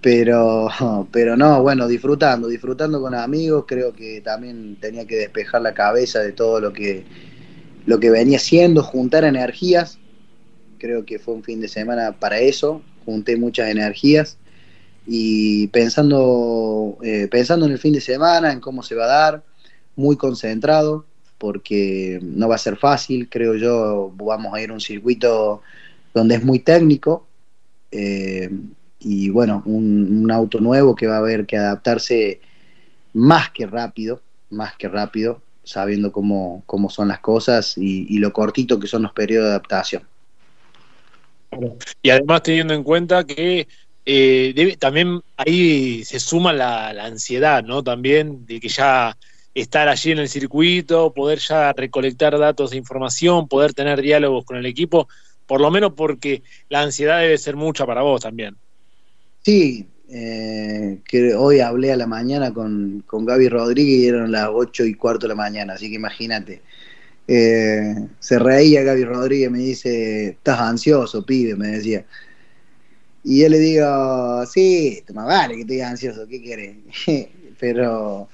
Pero, 0.00 0.68
pero 1.12 1.36
no, 1.36 1.62
bueno, 1.62 1.88
disfrutando, 1.88 2.48
disfrutando 2.48 3.00
con 3.00 3.14
amigos, 3.14 3.64
creo 3.66 3.92
que 3.92 4.20
también 4.20 4.76
tenía 4.80 5.06
que 5.06 5.16
despejar 5.16 5.62
la 5.62 5.74
cabeza 5.74 6.20
de 6.20 6.32
todo 6.32 6.60
lo 6.60 6.72
que, 6.72 7.04
lo 7.86 7.98
que 8.00 8.10
venía 8.10 8.38
siendo, 8.38 8.82
juntar 8.82 9.24
energías. 9.24 9.98
Creo 10.78 11.04
que 11.04 11.18
fue 11.18 11.34
un 11.34 11.42
fin 11.42 11.60
de 11.60 11.68
semana 11.68 12.12
para 12.12 12.38
eso, 12.38 12.82
junté 13.04 13.36
muchas 13.36 13.70
energías 13.70 14.38
y 15.06 15.68
pensando, 15.68 16.98
eh, 17.02 17.28
pensando 17.30 17.66
en 17.66 17.72
el 17.72 17.78
fin 17.78 17.92
de 17.94 18.00
semana, 18.00 18.52
en 18.52 18.60
cómo 18.60 18.82
se 18.82 18.94
va 18.94 19.04
a 19.04 19.08
dar, 19.08 19.44
muy 19.94 20.16
concentrado, 20.16 21.06
porque 21.38 22.18
no 22.22 22.48
va 22.48 22.56
a 22.56 22.58
ser 22.58 22.76
fácil, 22.76 23.28
creo 23.28 23.54
yo, 23.54 24.12
vamos 24.16 24.54
a 24.54 24.60
ir 24.60 24.70
a 24.70 24.74
un 24.74 24.80
circuito 24.80 25.62
donde 26.14 26.36
es 26.36 26.44
muy 26.44 26.58
técnico. 26.60 27.26
Eh, 27.90 28.50
y 29.00 29.30
bueno, 29.30 29.62
un, 29.66 30.30
auto 30.30 30.60
nuevo 30.60 30.94
que 30.94 31.06
va 31.06 31.16
a 31.16 31.18
haber 31.18 31.46
que 31.46 31.56
adaptarse 31.56 32.40
más 33.12 33.50
que 33.50 33.66
rápido, 33.66 34.20
más 34.50 34.76
que 34.76 34.88
rápido, 34.88 35.40
sabiendo 35.62 36.12
cómo, 36.12 36.62
cómo 36.66 36.90
son 36.90 37.08
las 37.08 37.20
cosas 37.20 37.76
y, 37.76 38.18
lo 38.18 38.32
cortito 38.32 38.78
que 38.78 38.86
son 38.86 39.02
los 39.02 39.12
periodos 39.12 39.46
de 39.46 39.50
adaptación. 39.50 40.02
Y 42.02 42.10
además 42.10 42.42
teniendo 42.42 42.74
en 42.74 42.82
cuenta 42.82 43.24
que 43.24 43.66
eh, 44.04 44.76
también 44.78 45.20
ahí 45.36 46.04
se 46.04 46.20
suma 46.20 46.52
la, 46.52 46.92
la, 46.92 47.04
ansiedad, 47.04 47.64
¿no? 47.64 47.82
También 47.82 48.46
de 48.46 48.60
que 48.60 48.68
ya 48.68 49.16
estar 49.54 49.88
allí 49.88 50.12
en 50.12 50.18
el 50.18 50.28
circuito, 50.28 51.12
poder 51.12 51.38
ya 51.38 51.72
recolectar 51.72 52.38
datos 52.38 52.72
e 52.72 52.76
información, 52.76 53.48
poder 53.48 53.72
tener 53.72 54.02
diálogos 54.02 54.44
con 54.44 54.56
el 54.56 54.66
equipo, 54.66 55.08
por 55.46 55.60
lo 55.60 55.70
menos 55.70 55.92
porque 55.96 56.42
la 56.68 56.82
ansiedad 56.82 57.20
debe 57.20 57.38
ser 57.38 57.56
mucha 57.56 57.86
para 57.86 58.02
vos 58.02 58.20
también. 58.20 58.56
Sí, 59.46 59.86
eh, 60.08 60.98
que 61.04 61.36
hoy 61.36 61.60
hablé 61.60 61.92
a 61.92 61.96
la 61.96 62.08
mañana 62.08 62.52
con, 62.52 63.04
con 63.06 63.24
Gaby 63.24 63.48
Rodríguez 63.48 64.00
y 64.00 64.08
eran 64.08 64.32
las 64.32 64.48
ocho 64.52 64.84
y 64.84 64.94
cuarto 64.94 65.28
de 65.28 65.28
la 65.28 65.34
mañana, 65.36 65.74
así 65.74 65.88
que 65.88 65.94
imagínate. 65.94 66.62
Eh, 67.28 67.94
se 68.18 68.40
reía 68.40 68.82
Gaby 68.82 69.04
Rodríguez, 69.04 69.48
me 69.52 69.60
dice, 69.60 70.30
estás 70.30 70.58
ansioso, 70.58 71.24
pibe, 71.24 71.54
me 71.54 71.68
decía. 71.68 72.04
Y 73.22 73.42
yo 73.42 73.48
le 73.48 73.60
digo, 73.60 74.44
sí, 74.46 75.00
más 75.14 75.26
vale 75.26 75.54
que 75.54 75.60
estoy 75.60 75.80
ansioso, 75.80 76.26
¿qué 76.26 76.42
querés? 76.42 76.78
pero, 77.60 78.28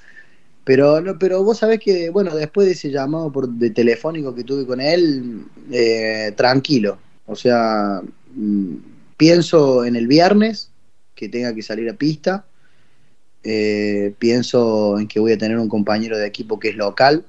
pero, 0.65 1.03
no, 1.03 1.19
pero 1.19 1.45
vos 1.45 1.59
sabés 1.59 1.79
que, 1.81 2.09
bueno, 2.09 2.35
después 2.35 2.67
de 2.67 2.73
ese 2.73 2.91
llamado 2.91 3.31
por, 3.31 3.51
de 3.51 3.69
telefónico 3.69 4.35
que 4.35 4.45
tuve 4.45 4.67
con 4.67 4.81
él, 4.81 5.45
eh, 5.71 6.33
tranquilo. 6.35 6.97
O 7.27 7.37
sea, 7.37 8.01
mm, 8.35 8.77
pienso 9.19 9.85
en 9.85 9.97
el 9.97 10.07
viernes, 10.07 10.72
que 11.15 11.29
tenga 11.29 11.55
que 11.55 11.63
salir 11.63 11.89
a 11.89 11.95
pista. 11.95 12.45
Eh, 13.45 14.15
pienso 14.19 14.99
en 14.99 15.09
que 15.09 15.19
voy 15.19 15.33
a 15.33 15.39
tener 15.39 15.59
un 15.59 15.69
compañero 15.69 16.17
de 16.19 16.27
equipo 16.27 16.59
que 16.59 16.69
es 16.69 16.77
local. 16.77 17.25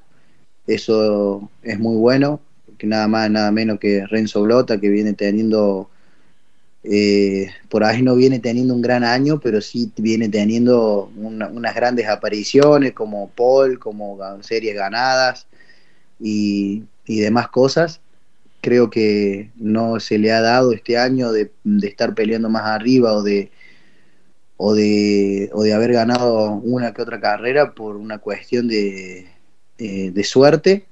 Eso 0.67 1.49
es 1.63 1.79
muy 1.79 1.97
bueno, 1.97 2.39
que 2.77 2.87
nada 2.87 3.07
más, 3.07 3.29
nada 3.29 3.51
menos 3.51 3.79
que 3.79 4.05
Renzo 4.07 4.43
Blota, 4.43 4.79
que 4.79 4.89
viene 4.89 5.13
teniendo, 5.13 5.89
eh, 6.83 7.49
por 7.69 7.83
ahí 7.83 8.01
no 8.01 8.15
viene 8.15 8.39
teniendo 8.39 8.73
un 8.73 8.81
gran 8.81 9.03
año, 9.03 9.39
pero 9.39 9.59
sí 9.59 9.91
viene 9.97 10.29
teniendo 10.29 11.11
unas 11.17 11.75
grandes 11.75 12.07
apariciones 12.07 12.93
como 12.93 13.29
Paul, 13.29 13.79
como 13.79 14.17
series 14.41 14.75
ganadas 14.75 15.47
y, 16.19 16.83
demás 17.07 17.49
cosas. 17.49 17.99
Creo 18.61 18.89
que 18.89 19.51
no 19.57 19.99
se 19.99 20.17
le 20.17 20.31
ha 20.31 20.41
dado 20.41 20.71
este 20.71 20.97
año 20.97 21.33
de, 21.33 21.51
de 21.65 21.87
estar 21.87 22.15
peleando 22.15 22.49
más 22.49 22.63
arriba 22.63 23.13
o 23.13 23.21
de, 23.21 23.51
o 24.65 24.73
de, 24.73 25.49
o 25.51 25.61
de 25.61 25.73
haber 25.73 25.91
ganado 25.91 26.51
una 26.51 26.93
que 26.93 27.01
otra 27.01 27.19
carrera 27.19 27.73
por 27.73 27.97
una 27.97 28.19
cuestión 28.19 28.69
de, 28.69 29.27
eh, 29.77 30.11
de 30.11 30.23
suerte, 30.23 30.85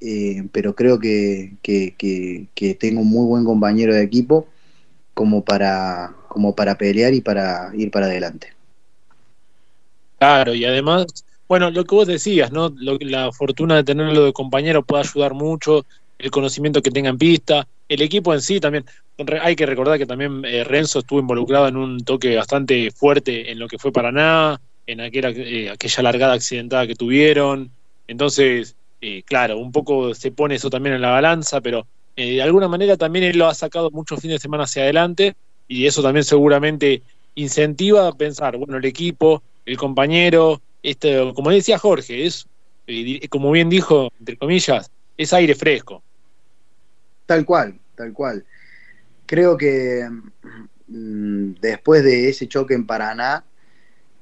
eh, 0.00 0.42
pero 0.50 0.74
creo 0.74 0.98
que, 0.98 1.52
que, 1.62 2.74
tengo 2.74 3.02
un 3.02 3.08
muy 3.08 3.24
buen 3.26 3.44
compañero 3.44 3.94
de 3.94 4.02
equipo 4.02 4.48
como 5.14 5.44
para, 5.44 6.16
como 6.26 6.56
para 6.56 6.76
pelear 6.76 7.14
y 7.14 7.20
para 7.20 7.70
ir 7.76 7.92
para 7.92 8.06
adelante. 8.06 8.52
Claro, 10.18 10.52
y 10.52 10.64
además, 10.64 11.06
bueno, 11.46 11.70
lo 11.70 11.84
que 11.84 11.94
vos 11.94 12.08
decías, 12.08 12.50
¿no? 12.50 12.74
la 12.80 13.30
fortuna 13.30 13.76
de 13.76 13.84
tenerlo 13.84 14.24
de 14.24 14.32
compañero 14.32 14.82
puede 14.82 15.04
ayudar 15.04 15.34
mucho, 15.34 15.86
el 16.18 16.32
conocimiento 16.32 16.82
que 16.82 16.90
tenga 16.90 17.10
en 17.10 17.18
pista, 17.18 17.68
el 17.90 18.02
equipo 18.02 18.32
en 18.32 18.40
sí 18.40 18.60
también. 18.60 18.86
Hay 19.42 19.54
que 19.54 19.66
recordar 19.66 19.98
que 19.98 20.06
también 20.06 20.42
eh, 20.46 20.64
Renzo 20.64 21.00
estuvo 21.00 21.18
involucrado 21.18 21.68
en 21.68 21.76
un 21.76 22.02
toque 22.04 22.36
bastante 22.36 22.90
fuerte 22.90 23.50
en 23.50 23.58
lo 23.58 23.68
que 23.68 23.78
fue 23.78 23.92
Paraná, 23.92 24.58
en 24.86 25.00
aquella, 25.00 25.30
eh, 25.30 25.68
aquella 25.68 26.02
largada 26.04 26.34
accidentada 26.34 26.86
que 26.86 26.94
tuvieron. 26.94 27.70
Entonces, 28.06 28.76
eh, 29.00 29.22
claro, 29.24 29.58
un 29.58 29.72
poco 29.72 30.14
se 30.14 30.30
pone 30.30 30.54
eso 30.54 30.70
también 30.70 30.94
en 30.94 31.02
la 31.02 31.10
balanza, 31.10 31.60
pero 31.60 31.86
eh, 32.16 32.34
de 32.34 32.42
alguna 32.42 32.68
manera 32.68 32.96
también 32.96 33.24
él 33.24 33.38
lo 33.38 33.48
ha 33.48 33.54
sacado 33.54 33.90
muchos 33.90 34.20
fines 34.20 34.36
de 34.36 34.42
semana 34.42 34.64
hacia 34.64 34.82
adelante 34.82 35.34
y 35.66 35.86
eso 35.86 36.02
también 36.02 36.24
seguramente 36.24 37.02
incentiva 37.34 38.06
a 38.06 38.12
pensar, 38.12 38.56
bueno, 38.56 38.76
el 38.76 38.84
equipo, 38.84 39.42
el 39.66 39.76
compañero, 39.76 40.60
este, 40.82 41.32
como 41.34 41.50
decía 41.50 41.78
Jorge, 41.78 42.26
es, 42.26 42.46
como 43.28 43.50
bien 43.50 43.68
dijo, 43.68 44.10
entre 44.18 44.36
comillas, 44.36 44.90
es 45.16 45.32
aire 45.32 45.54
fresco. 45.54 46.02
Tal 47.30 47.44
cual, 47.44 47.78
tal 47.94 48.12
cual. 48.12 48.44
Creo 49.24 49.56
que 49.56 50.04
mm, 50.88 51.52
después 51.60 52.02
de 52.02 52.28
ese 52.28 52.48
choque 52.48 52.74
en 52.74 52.84
Paraná, 52.84 53.44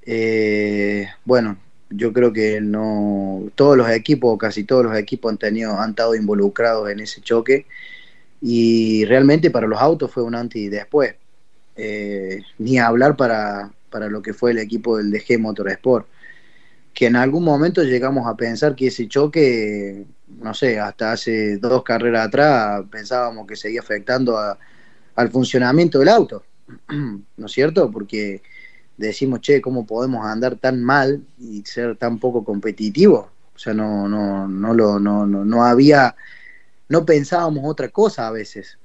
eh, 0.03 1.09
bueno, 1.25 1.57
yo 1.89 2.13
creo 2.13 2.35
que 2.35 2.61
no 2.61 3.45
todos 3.55 3.79
los 3.79 3.89
equipos, 3.89 4.37
casi 4.37 4.65
todos 4.65 4.85
los 4.85 4.95
equipos 4.95 5.33
han 5.33 5.39
tenido, 5.39 5.81
han 5.81 5.91
estado 5.91 6.15
involucrados 6.15 6.91
en 6.91 7.01
ese 7.01 7.23
choque 7.23 7.65
y 8.43 9.07
realmente 9.07 9.51
para 9.51 9.67
los 9.67 9.81
autos 9.81 10.13
fue 10.13 10.23
un 10.23 10.35
antes 10.35 10.61
y 10.61 10.69
después. 10.69 11.15
Eh, 11.77 12.43
ni 12.59 12.79
hablar 12.79 13.17
para, 13.17 13.73
para 13.89 14.09
lo 14.11 14.21
que 14.21 14.35
fue 14.35 14.51
el 14.51 14.59
equipo 14.59 14.99
del 14.99 15.11
DG 15.11 15.39
Motorsport, 15.39 16.07
que 16.93 17.07
en 17.07 17.17
algún 17.17 17.43
momento 17.43 17.83
llegamos 17.85 18.27
a 18.27 18.37
pensar 18.37 18.77
que 18.77 18.89
ese 18.89 19.09
choque, 19.09 20.05
no 20.41 20.55
sé, 20.55 20.79
hasta 20.79 21.13
hace 21.13 21.59
dos 21.59 21.83
carreras 21.83 22.29
atrás 22.29 22.85
pensábamos 22.91 23.47
que 23.47 23.57
seguía 23.57 23.81
afectando 23.81 24.39
al 25.15 25.31
funcionamiento 25.31 25.99
del 25.99 26.09
auto, 26.09 26.45
¿no 27.37 27.47
es 27.47 27.53
cierto? 27.53 27.91
Porque 27.91 28.43
decimos, 28.97 29.41
che, 29.41 29.61
¿cómo 29.61 29.87
podemos 29.87 30.27
andar 30.27 30.57
tan 30.57 30.83
mal 30.83 31.23
y 31.39 31.63
ser 31.65 31.97
tan 31.97 32.19
poco 32.19 32.45
competitivos? 32.45 33.27
O 33.55 33.59
sea, 33.59 33.75
no, 33.75 34.09
no, 34.09 34.47
no, 34.47 34.75
lo, 34.75 35.01
no, 35.01 35.27
no, 35.27 35.45
no 35.45 35.65
había, 35.65 36.15
no 36.89 37.05
pensábamos 37.05 37.65
otra 37.67 37.89
cosa 37.89 38.29
a 38.29 38.31
veces. 38.31 38.79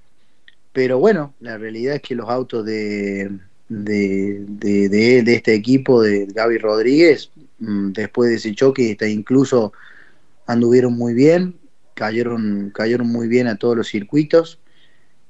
Pero 0.71 0.97
bueno, 0.97 1.33
la 1.39 1.57
realidad 1.57 1.95
es 1.95 2.01
que 2.01 2.15
los 2.15 2.29
autos 2.29 2.65
de, 2.65 3.37
de, 3.69 4.43
de, 4.47 5.33
este 5.35 5.53
equipo, 5.53 6.01
de 6.01 6.25
Gaby 6.25 6.57
Rodríguez, 6.57 7.29
mm, 7.59 7.91
después 7.91 8.31
de 8.31 8.35
ese 8.37 8.55
choque, 8.55 8.97
incluso 9.07 9.73
anduvieron 10.45 10.93
muy 10.93 11.13
bien, 11.13 11.59
cayeron, 11.93 12.71
cayeron 12.73 13.07
muy 13.07 13.27
bien 13.27 13.47
a 13.47 13.57
todos 13.57 13.77
los 13.77 13.87
circuitos. 13.87 14.59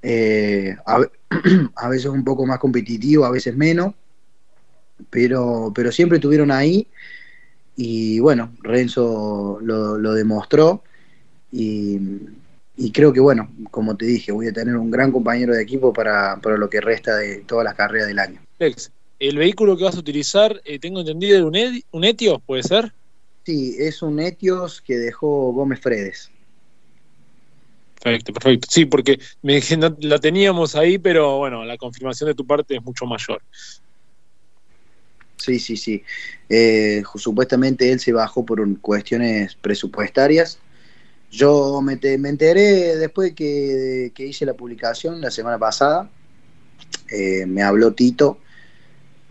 Eh, 0.01 0.75
a, 0.85 1.89
veces 1.89 2.05
un 2.07 2.23
poco 2.23 2.45
más 2.45 2.59
competitivo, 2.59 3.25
a 3.25 3.31
veces 3.31 3.55
menos, 3.55 3.93
pero, 5.09 5.71
pero 5.73 5.91
siempre 5.91 6.17
estuvieron 6.17 6.51
ahí 6.51 6.87
y 7.75 8.19
bueno, 8.19 8.53
Renzo 8.61 9.59
lo, 9.61 10.13
demostró 10.13 10.83
y, 11.51 11.99
creo 12.91 13.13
que 13.13 13.19
bueno, 13.19 13.49
como 13.71 13.95
te 13.95 14.05
dije, 14.05 14.31
voy 14.31 14.47
a 14.47 14.53
tener 14.53 14.75
un 14.75 14.91
gran 14.91 15.11
compañero 15.11 15.53
de 15.53 15.63
equipo 15.63 15.93
para, 15.93 16.39
lo 16.43 16.69
que 16.69 16.81
resta 16.81 17.15
de 17.17 17.37
todas 17.47 17.63
las 17.63 17.75
carreras 17.75 18.07
del 18.07 18.19
año. 18.19 18.41
el 19.19 19.37
vehículo 19.37 19.77
que 19.77 19.85
vas 19.85 19.95
a 19.95 19.99
utilizar, 19.99 20.61
eh, 20.65 20.79
tengo 20.79 20.99
entendido, 20.99 21.47
un, 21.47 21.57
un 21.91 22.03
Etios, 22.03 22.41
¿puede 22.45 22.63
ser? 22.63 22.93
Sí, 23.45 23.75
es 23.77 24.01
un 24.01 24.19
Etios 24.19 24.81
que 24.81 24.97
dejó 24.97 25.51
Gómez 25.51 25.81
Fredes. 25.81 26.31
Perfecto, 28.01 28.33
perfecto. 28.33 28.67
Sí, 28.69 28.85
porque 28.85 29.19
me, 29.41 29.61
la 30.01 30.19
teníamos 30.19 30.75
ahí, 30.75 30.97
pero 30.97 31.37
bueno, 31.37 31.63
la 31.63 31.77
confirmación 31.77 32.29
de 32.29 32.35
tu 32.35 32.45
parte 32.45 32.75
es 32.75 32.83
mucho 32.83 33.05
mayor. 33.05 33.41
Sí, 35.37 35.59
sí, 35.59 35.75
sí. 35.75 36.03
Eh, 36.47 37.03
supuestamente 37.15 37.91
él 37.91 37.99
se 37.99 38.13
bajó 38.13 38.45
por 38.45 38.79
cuestiones 38.79 39.55
presupuestarias. 39.55 40.59
Yo 41.31 41.81
me, 41.81 41.93
enteré 42.01 42.95
después 42.97 43.33
que, 43.33 44.11
que, 44.13 44.27
hice 44.27 44.45
la 44.45 44.53
publicación 44.53 45.19
la 45.19 45.31
semana 45.31 45.57
pasada. 45.57 46.09
Eh, 47.09 47.45
me 47.45 47.61
habló 47.63 47.93
Tito, 47.93 48.37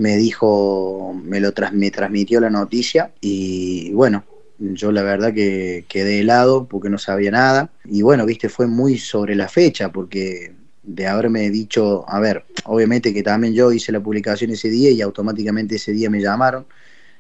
me 0.03 0.17
dijo, 0.17 1.15
me 1.25 1.39
lo 1.39 1.53
me 1.73 1.93
transmitió 1.93 2.41
la 2.41 2.51
noticia 2.51 3.13
y 3.21 3.93
bueno, 3.93 4.25
yo 4.59 4.91
la 4.91 5.03
verdad 5.03 5.33
que 5.33 5.85
quedé 5.89 6.21
helado 6.21 6.67
porque 6.67 6.91
no 6.91 6.99
sabía 6.99 7.31
nada. 7.31 7.71
Y 7.85 8.03
bueno, 8.03 8.27
viste, 8.27 8.49
fue 8.49 8.67
muy 8.67 8.99
sobre 8.99 9.37
la 9.37 9.49
fecha 9.49 9.93
porque 9.93 10.55
de 10.83 11.07
haberme 11.07 11.51
dicho, 11.51 12.05
a 12.09 12.19
ver, 12.19 12.45
obviamente 12.65 13.15
que 13.15 13.23
también 13.23 13.55
yo 13.55 13.71
hice 13.71 13.93
la 13.93 14.01
publicación 14.01 14.51
ese 14.51 14.71
día 14.71 14.91
y 14.91 15.01
automáticamente 15.03 15.77
ese 15.77 15.93
día 15.93 16.11
me 16.11 16.21
llamaron, 16.21 16.67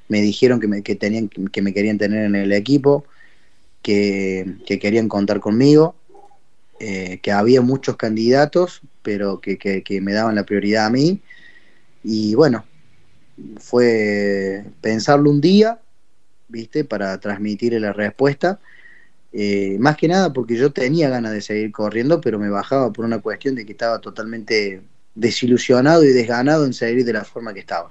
me 0.09 0.21
dijeron 0.21 0.59
que 0.59 0.67
me, 0.67 0.83
que 0.83 0.97
tenían, 0.97 1.29
que 1.29 1.63
me 1.63 1.73
querían 1.73 1.99
tener 1.99 2.25
en 2.25 2.35
el 2.35 2.53
equipo, 2.53 3.05
que, 3.81 4.57
querían 4.67 5.09
contar 5.09 5.39
conmigo, 5.39 5.95
eh, 6.81 7.21
que 7.23 7.31
había 7.31 7.61
muchos 7.61 7.97
candidatos, 7.97 8.81
pero 9.03 9.41
que, 9.41 9.57
que 9.57 10.01
me 10.01 10.13
daban 10.13 10.35
la 10.35 10.45
prioridad 10.45 10.87
a 10.87 10.91
mí. 10.91 11.21
Y 12.03 12.35
bueno, 12.35 12.65
fue 13.59 14.65
pensarlo 14.81 15.31
un 15.31 15.41
día, 15.41 15.81
¿viste? 16.49 16.85
Para 16.85 17.19
transmitirle 17.19 17.81
la 17.81 17.93
respuesta 17.93 18.61
eh, 19.33 19.79
más 19.79 19.97
que 19.97 20.09
nada 20.09 20.33
porque 20.33 20.57
yo 20.57 20.73
tenía 20.73 21.09
ganas 21.09 21.33
de 21.33 21.41
seguir 21.41 21.73
corriendo, 21.73 22.21
pero 22.21 22.39
me 22.39 22.51
bajaba 22.51 22.93
por 22.93 23.05
una 23.07 23.21
cuestión 23.21 23.55
de 23.55 23.65
que 23.65 23.73
estaba 23.73 24.01
totalmente 24.01 24.83
desilusionado 25.15 26.05
y 26.05 26.09
desganado 26.09 26.67
en 26.67 26.75
seguir 26.75 27.05
de 27.05 27.15
la 27.15 27.25
forma 27.25 27.55
que 27.55 27.61
estaba. 27.61 27.91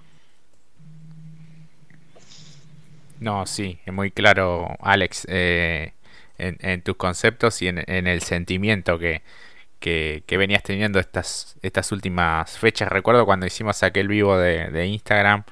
No, 3.19 3.45
sí, 3.45 3.79
es 3.85 3.93
muy 3.93 4.11
claro, 4.11 4.67
Alex, 4.79 5.25
eh, 5.29 5.93
en, 6.37 6.81
tus 6.81 6.95
conceptos 6.95 7.61
y 7.61 7.67
en, 7.67 7.77
el 7.87 8.21
sentimiento 8.21 8.97
que, 8.97 9.21
venías 10.29 10.63
teniendo 10.63 10.99
estas, 10.99 11.57
estas 11.61 11.91
últimas 11.91 12.57
fechas. 12.57 12.89
Recuerdo 12.89 13.25
cuando 13.25 13.45
hicimos 13.45 13.83
aquel 13.83 14.07
vivo 14.07 14.37
de, 14.37 14.85
Instagram 14.85 15.43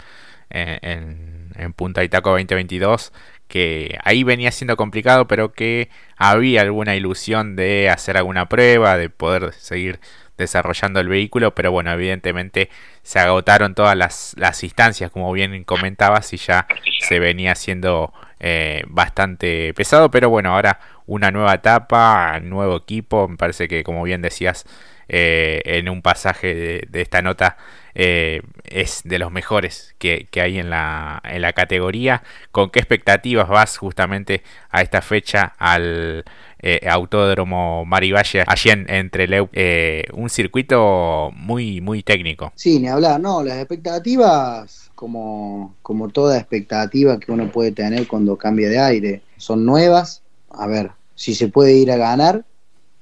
eh, 0.49 0.79
en, 0.81 1.51
en 1.55 1.73
Punta 1.73 2.03
Itaco 2.03 2.31
2022, 2.31 3.11
que 3.47 3.97
ahí 4.03 4.23
venía 4.23 4.51
siendo 4.51 4.77
complicado, 4.77 5.27
pero 5.27 5.51
que 5.51 5.89
había 6.17 6.61
alguna 6.61 6.95
ilusión 6.95 7.55
de 7.55 7.89
hacer 7.89 8.17
alguna 8.17 8.47
prueba, 8.47 8.97
de 8.97 9.09
poder 9.09 9.53
seguir 9.53 9.99
desarrollando 10.39 10.99
el 10.99 11.09
vehículo, 11.09 11.53
pero 11.53 11.71
bueno, 11.71 11.91
evidentemente 11.91 12.69
se 13.03 13.19
agotaron 13.19 13.75
todas 13.75 13.95
las, 13.95 14.63
instancias, 14.63 15.11
como 15.11 15.31
bien 15.31 15.63
comentabas, 15.65 16.33
y 16.33 16.37
ya 16.37 16.65
se 17.01 17.19
venía 17.19 17.53
siendo 17.55 18.13
eh, 18.39 18.83
bastante 18.87 19.73
pesado, 19.75 20.09
pero 20.09 20.29
bueno, 20.29 20.55
ahora 20.55 20.79
una 21.09 21.31
nueva 21.31 21.53
etapa, 21.55 22.39
nuevo 22.39 22.77
equipo, 22.77 23.27
me 23.27 23.37
parece 23.37 23.67
que 23.67 23.83
como 23.83 24.03
bien 24.03 24.21
decías 24.21 24.65
eh, 25.07 25.61
en 25.65 25.89
un 25.89 26.01
pasaje 26.01 26.83
de 26.87 27.01
esta 27.01 27.21
nota, 27.21 27.57
eh, 27.95 28.41
es 28.63 29.01
de 29.03 29.19
los 29.19 29.31
mejores 29.31 29.95
que, 29.97 30.27
hay 30.35 30.59
en 30.59 30.69
la, 30.69 31.21
en 31.25 31.41
la, 31.41 31.53
categoría. 31.53 32.23
¿Con 32.51 32.69
qué 32.69 32.79
expectativas 32.79 33.49
vas 33.49 33.77
justamente 33.77 34.43
a 34.69 34.81
esta 34.81 35.01
fecha 35.01 35.53
al 35.57 36.23
eh, 36.59 36.87
Autódromo 36.89 37.85
Marivalle, 37.85 38.43
allí 38.45 38.69
en, 38.69 38.85
entre 38.89 39.27
eh, 39.53 40.05
un 40.13 40.29
circuito 40.29 41.31
muy, 41.33 41.81
muy 41.81 42.03
técnico? 42.03 42.53
Sí, 42.55 42.79
ni 42.79 42.87
hablar, 42.87 43.19
no, 43.19 43.43
las 43.43 43.57
expectativas, 43.57 44.91
como, 44.95 45.75
como 45.81 46.09
toda 46.09 46.37
expectativa 46.37 47.19
que 47.19 47.31
uno 47.31 47.51
puede 47.51 47.71
tener 47.71 48.07
cuando 48.07 48.37
cambia 48.37 48.69
de 48.69 48.79
aire, 48.79 49.21
son 49.37 49.65
nuevas. 49.65 50.21
A 50.51 50.67
ver, 50.67 50.91
si 51.19 51.35
se 51.35 51.49
puede 51.49 51.73
ir 51.73 51.91
a 51.91 51.97
ganar, 51.97 52.45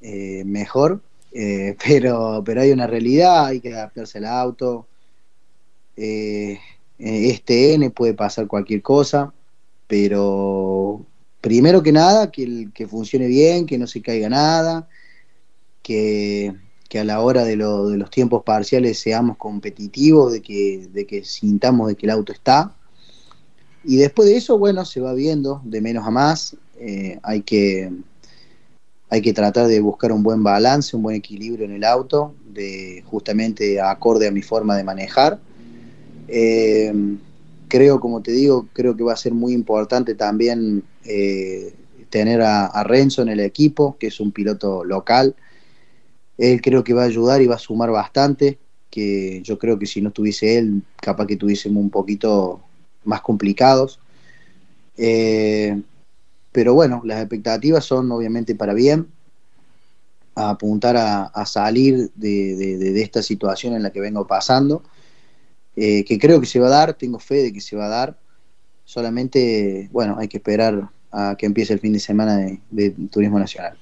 eh, 0.02 0.42
mejor, 0.44 1.04
eh, 1.32 1.78
pero, 1.86 2.42
pero 2.44 2.62
hay 2.62 2.72
una 2.72 2.88
realidad, 2.88 3.46
hay 3.46 3.60
que 3.60 3.72
adaptarse 3.72 4.18
al 4.18 4.26
auto. 4.26 4.88
Eh, 5.96 6.58
este 6.98 7.76
N 7.76 7.92
puede 7.92 8.16
pasar 8.16 8.48
cualquier 8.48 8.82
cosa, 8.82 9.32
pero 9.86 11.06
primero 11.42 11.84
que 11.84 11.92
nada, 11.92 12.32
que, 12.32 12.70
que 12.74 12.88
funcione 12.88 13.28
bien, 13.28 13.68
que 13.68 13.78
no 13.78 13.86
se 13.86 14.02
caiga 14.02 14.30
nada, 14.30 14.90
que, 15.84 16.56
a 17.00 17.04
la 17.04 17.22
hora 17.22 17.44
de, 17.44 17.56
de, 17.56 17.98
los 17.98 18.10
tiempos 18.10 18.42
parciales 18.42 18.98
seamos 18.98 19.38
competitivos, 19.38 20.34
de 20.34 20.42
que, 20.42 20.90
de 20.92 21.06
que 21.06 21.24
sintamos 21.24 21.90
de 21.90 21.96
que 21.96 22.08
el 22.08 22.12
auto 22.14 22.34
está. 22.34 22.76
Y 23.84 23.98
después 23.98 24.28
de 24.28 24.38
eso, 24.38 24.58
bueno, 24.58 24.86
se 24.86 25.02
va 25.02 25.14
viendo 25.14 25.62
de 25.64 25.82
menos 25.82 26.08
a 26.08 26.10
más. 26.10 26.58
Hay 27.24 27.42
que 27.42 27.92
hay 29.10 29.22
que 29.22 29.34
tratar 29.34 29.68
de 29.68 29.80
buscar 29.80 30.12
un 30.12 30.22
buen 30.22 30.44
balance, 30.44 30.96
un 30.96 31.04
buen 31.04 31.16
equilibrio 31.16 31.66
en 31.66 31.72
el 31.72 31.84
auto, 31.84 32.36
de 32.52 33.04
justamente 33.06 33.80
acorde 33.80 34.28
a 34.28 34.32
mi 34.32 34.42
forma 34.42 34.76
de 34.76 34.84
manejar. 34.84 35.40
Eh, 36.28 36.94
creo, 37.70 38.00
como 38.00 38.22
te 38.22 38.32
digo, 38.32 38.68
creo 38.74 38.98
que 38.98 39.04
va 39.04 39.14
a 39.14 39.18
ser 39.18 39.34
muy 39.34 39.54
importante 39.54 40.14
también 40.16 40.84
eh, 41.06 41.74
tener 42.10 42.42
a, 42.42 42.84
Renzo 42.84 43.22
en 43.22 43.30
el 43.30 43.40
equipo, 43.40 43.96
que 43.98 44.08
es 44.08 44.20
un 44.20 44.32
piloto 44.32 44.84
local. 44.84 45.36
Él 46.38 46.62
creo 46.62 46.84
que 46.84 46.94
va 46.94 47.04
a 47.04 47.08
ayudar 47.08 47.42
y 47.42 47.48
va 47.48 47.56
a 47.56 47.60
sumar 47.60 47.92
bastante, 47.92 48.60
que 48.90 49.42
yo 49.42 49.58
creo 49.58 49.80
que 49.80 49.86
si 49.86 50.02
no 50.02 50.10
estuviese 50.10 50.58
él, 50.58 50.82
capaz 50.98 51.28
que 51.28 51.38
tuviésemos 51.38 51.82
un 51.82 51.90
poquito 51.90 52.62
más 53.06 53.22
complicados. 53.22 54.00
Eh, 54.98 55.82
pero 56.58 56.74
bueno, 56.74 57.04
las 57.06 57.20
expectativas 57.20 57.86
son 57.86 58.12
obviamente 58.12 58.56
para 58.56 58.74
bien, 58.74 59.10
apuntar 60.34 60.98
a, 60.98 61.46
salir 61.46 62.10
de, 62.16 63.00
esta 63.00 63.22
situación 63.22 63.76
en 63.76 63.84
la 63.84 63.92
que 63.92 64.00
vengo 64.00 64.26
pasando, 64.26 64.82
eh, 65.76 66.04
que 66.04 66.18
creo 66.18 66.42
que 66.42 66.48
se 66.48 66.60
va 66.60 66.66
a 66.66 66.72
dar, 66.72 66.94
tengo 66.96 67.20
fe 67.20 67.44
de 67.44 67.54
que 67.54 67.62
se 67.62 67.76
va 67.76 67.86
a 67.86 67.90
dar, 67.90 68.18
solamente, 68.86 69.88
bueno, 69.92 70.16
hay 70.18 70.28
que 70.28 70.38
esperar 70.38 70.90
a 71.12 71.36
que 71.38 71.46
empiece 71.46 71.74
el 71.74 71.80
fin 71.80 71.94
de 71.94 72.00
semana 72.00 72.40
de 72.72 72.90
Turismo 73.12 73.38
Nacional. 73.38 73.78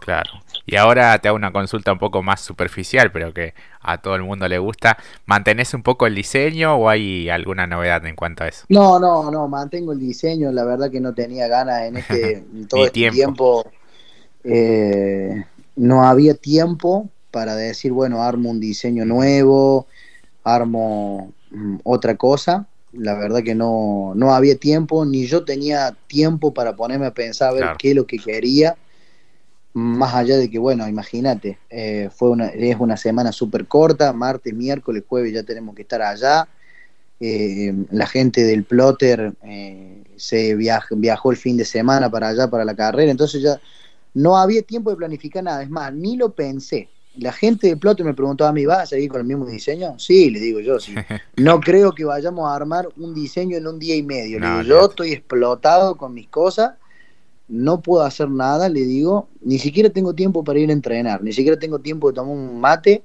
Claro. 0.00 0.30
Y 0.66 0.76
ahora 0.76 1.18
te 1.18 1.28
hago 1.28 1.36
una 1.36 1.52
consulta 1.52 1.92
un 1.92 1.98
poco 1.98 2.22
más 2.22 2.40
superficial, 2.40 3.10
pero 3.10 3.32
que 3.32 3.54
a 3.80 4.00
todo 4.00 4.16
el 4.16 4.22
mundo 4.22 4.46
le 4.48 4.58
gusta. 4.58 4.98
¿Mantenés 5.26 5.72
un 5.74 5.82
poco 5.82 6.06
el 6.06 6.14
diseño 6.14 6.76
o 6.76 6.88
hay 6.88 7.30
alguna 7.30 7.66
novedad 7.66 8.04
en 8.06 8.14
cuanto 8.14 8.44
a 8.44 8.48
eso? 8.48 8.64
No, 8.68 8.98
no, 8.98 9.30
no, 9.30 9.48
mantengo 9.48 9.92
el 9.92 9.98
diseño. 9.98 10.52
La 10.52 10.64
verdad 10.64 10.90
que 10.90 11.00
no 11.00 11.14
tenía 11.14 11.48
ganas 11.48 11.82
en 11.82 11.96
este 11.96 12.44
todo 12.68 12.86
este 12.86 13.10
tiempo. 13.10 13.66
Eh, 14.44 15.44
no 15.76 16.04
había 16.04 16.34
tiempo 16.34 17.08
para 17.30 17.54
decir, 17.54 17.92
bueno, 17.92 18.22
armo 18.22 18.50
un 18.50 18.60
diseño 18.60 19.04
nuevo, 19.04 19.86
armo 20.44 21.32
mm, 21.50 21.78
otra 21.84 22.16
cosa. 22.16 22.66
La 22.92 23.14
verdad 23.14 23.42
que 23.42 23.54
no, 23.54 24.12
no 24.14 24.34
había 24.34 24.56
tiempo, 24.56 25.04
ni 25.04 25.26
yo 25.26 25.44
tenía 25.44 25.96
tiempo 26.06 26.52
para 26.52 26.76
ponerme 26.76 27.06
a 27.06 27.14
pensar 27.14 27.50
a 27.50 27.52
ver 27.52 27.66
qué 27.78 27.90
es 27.90 27.96
lo 27.96 28.06
que 28.06 28.18
quería 28.18 28.76
más 29.74 30.14
allá 30.14 30.36
de 30.36 30.50
que, 30.50 30.58
bueno, 30.58 30.88
imagínate, 30.88 31.58
eh, 31.70 32.08
fue 32.14 32.30
una, 32.30 32.46
es 32.48 32.76
una 32.78 32.96
semana 32.96 33.32
súper 33.32 33.66
corta, 33.66 34.12
martes, 34.12 34.54
miércoles, 34.54 35.04
jueves 35.06 35.32
ya 35.32 35.42
tenemos 35.42 35.74
que 35.74 35.82
estar 35.82 36.02
allá. 36.02 36.48
Eh, 37.20 37.74
la 37.90 38.06
gente 38.06 38.44
del 38.44 38.64
plotter 38.64 39.32
eh, 39.42 40.04
se 40.16 40.54
viajó 40.54 41.30
el 41.30 41.36
fin 41.36 41.56
de 41.56 41.64
semana 41.64 42.10
para 42.10 42.28
allá, 42.28 42.48
para 42.48 42.64
la 42.64 42.74
carrera, 42.74 43.10
entonces 43.10 43.42
ya 43.42 43.60
no 44.14 44.36
había 44.36 44.62
tiempo 44.62 44.90
de 44.90 44.96
planificar 44.96 45.44
nada, 45.44 45.62
es 45.62 45.70
más, 45.70 45.92
ni 45.92 46.16
lo 46.16 46.30
pensé. 46.30 46.88
La 47.16 47.32
gente 47.32 47.66
del 47.66 47.78
plotter 47.78 48.06
me 48.06 48.14
preguntó 48.14 48.46
a 48.46 48.52
mí, 48.52 48.64
¿vas 48.64 48.84
a 48.84 48.86
seguir 48.86 49.10
con 49.10 49.20
el 49.20 49.26
mismo 49.26 49.44
diseño? 49.46 49.98
Sí, 49.98 50.30
le 50.30 50.38
digo 50.38 50.60
yo, 50.60 50.78
sí. 50.78 50.94
No 51.36 51.60
creo 51.60 51.92
que 51.92 52.04
vayamos 52.04 52.48
a 52.48 52.54
armar 52.54 52.88
un 52.96 53.12
diseño 53.12 53.56
en 53.56 53.66
un 53.66 53.78
día 53.78 53.96
y 53.96 54.02
medio. 54.02 54.38
Le 54.38 54.46
digo, 54.46 54.62
yo 54.62 54.86
estoy 54.86 55.12
explotado 55.12 55.96
con 55.96 56.14
mis 56.14 56.28
cosas 56.28 56.74
no 57.48 57.80
puedo 57.80 58.02
hacer 58.04 58.28
nada, 58.28 58.68
le 58.68 58.80
digo, 58.80 59.28
ni 59.42 59.58
siquiera 59.58 59.90
tengo 59.90 60.14
tiempo 60.14 60.44
para 60.44 60.58
ir 60.58 60.68
a 60.68 60.72
entrenar, 60.72 61.22
ni 61.22 61.32
siquiera 61.32 61.58
tengo 61.58 61.78
tiempo 61.78 62.08
de 62.08 62.14
tomar 62.14 62.36
un 62.36 62.60
mate, 62.60 63.02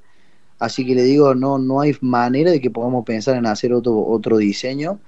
así 0.60 0.86
que 0.86 0.96
le 0.96 1.04
digo, 1.04 1.34
no, 1.34 1.58
no 1.58 1.82
hay 1.82 1.96
manera 2.02 2.52
de 2.52 2.60
que 2.60 2.70
podamos 2.70 3.06
pensar 3.06 3.38
en 3.38 3.46
hacer 3.46 3.74
otro, 3.74 4.06
otro 4.06 4.38
diseño. 4.38 5.00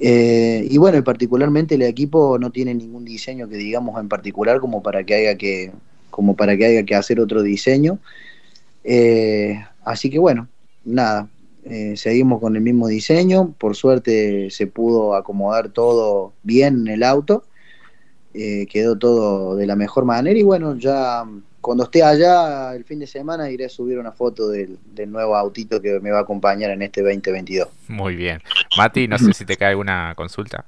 Eh, 0.00 0.66
y 0.68 0.78
bueno, 0.78 1.02
particularmente 1.04 1.76
el 1.76 1.82
equipo 1.82 2.38
no 2.38 2.50
tiene 2.50 2.74
ningún 2.74 3.04
diseño 3.04 3.48
que 3.48 3.56
digamos 3.56 4.00
en 4.00 4.08
particular 4.08 4.58
como 4.58 4.82
para 4.82 5.04
que 5.04 5.14
haya 5.14 5.36
que, 5.36 5.70
como 6.10 6.34
para 6.34 6.56
que 6.56 6.64
haya 6.64 6.82
que 6.82 6.94
hacer 6.94 7.20
otro 7.20 7.42
diseño. 7.42 7.98
Eh, 8.84 9.62
así 9.84 10.10
que 10.10 10.18
bueno, 10.18 10.48
nada, 10.84 11.28
eh, 11.64 11.94
seguimos 11.96 12.40
con 12.40 12.56
el 12.56 12.62
mismo 12.62 12.88
diseño, 12.88 13.54
por 13.58 13.76
suerte 13.76 14.50
se 14.50 14.66
pudo 14.66 15.14
acomodar 15.14 15.68
todo 15.68 16.32
bien 16.42 16.80
en 16.80 16.88
el 16.88 17.02
auto 17.04 17.44
eh, 18.34 18.66
quedó 18.66 18.96
todo 18.96 19.56
de 19.56 19.66
la 19.66 19.76
mejor 19.76 20.04
manera 20.04 20.38
y 20.38 20.42
bueno, 20.42 20.76
ya 20.76 21.24
cuando 21.60 21.84
esté 21.84 22.02
allá 22.02 22.74
el 22.74 22.84
fin 22.84 22.98
de 22.98 23.06
semana 23.06 23.50
iré 23.50 23.66
a 23.66 23.68
subir 23.68 23.98
una 23.98 24.12
foto 24.12 24.48
del, 24.48 24.78
nuevo 25.06 25.36
autito 25.36 25.80
que 25.80 26.00
me 26.00 26.10
va 26.10 26.18
a 26.18 26.22
acompañar 26.22 26.70
en 26.70 26.82
este 26.82 27.02
2022. 27.02 27.68
Muy 27.88 28.16
bien. 28.16 28.42
Mati, 28.76 29.06
no 29.06 29.18
sé 29.18 29.32
si 29.32 29.44
te 29.44 29.56
cae 29.56 29.70
alguna 29.70 30.14
consulta. 30.16 30.64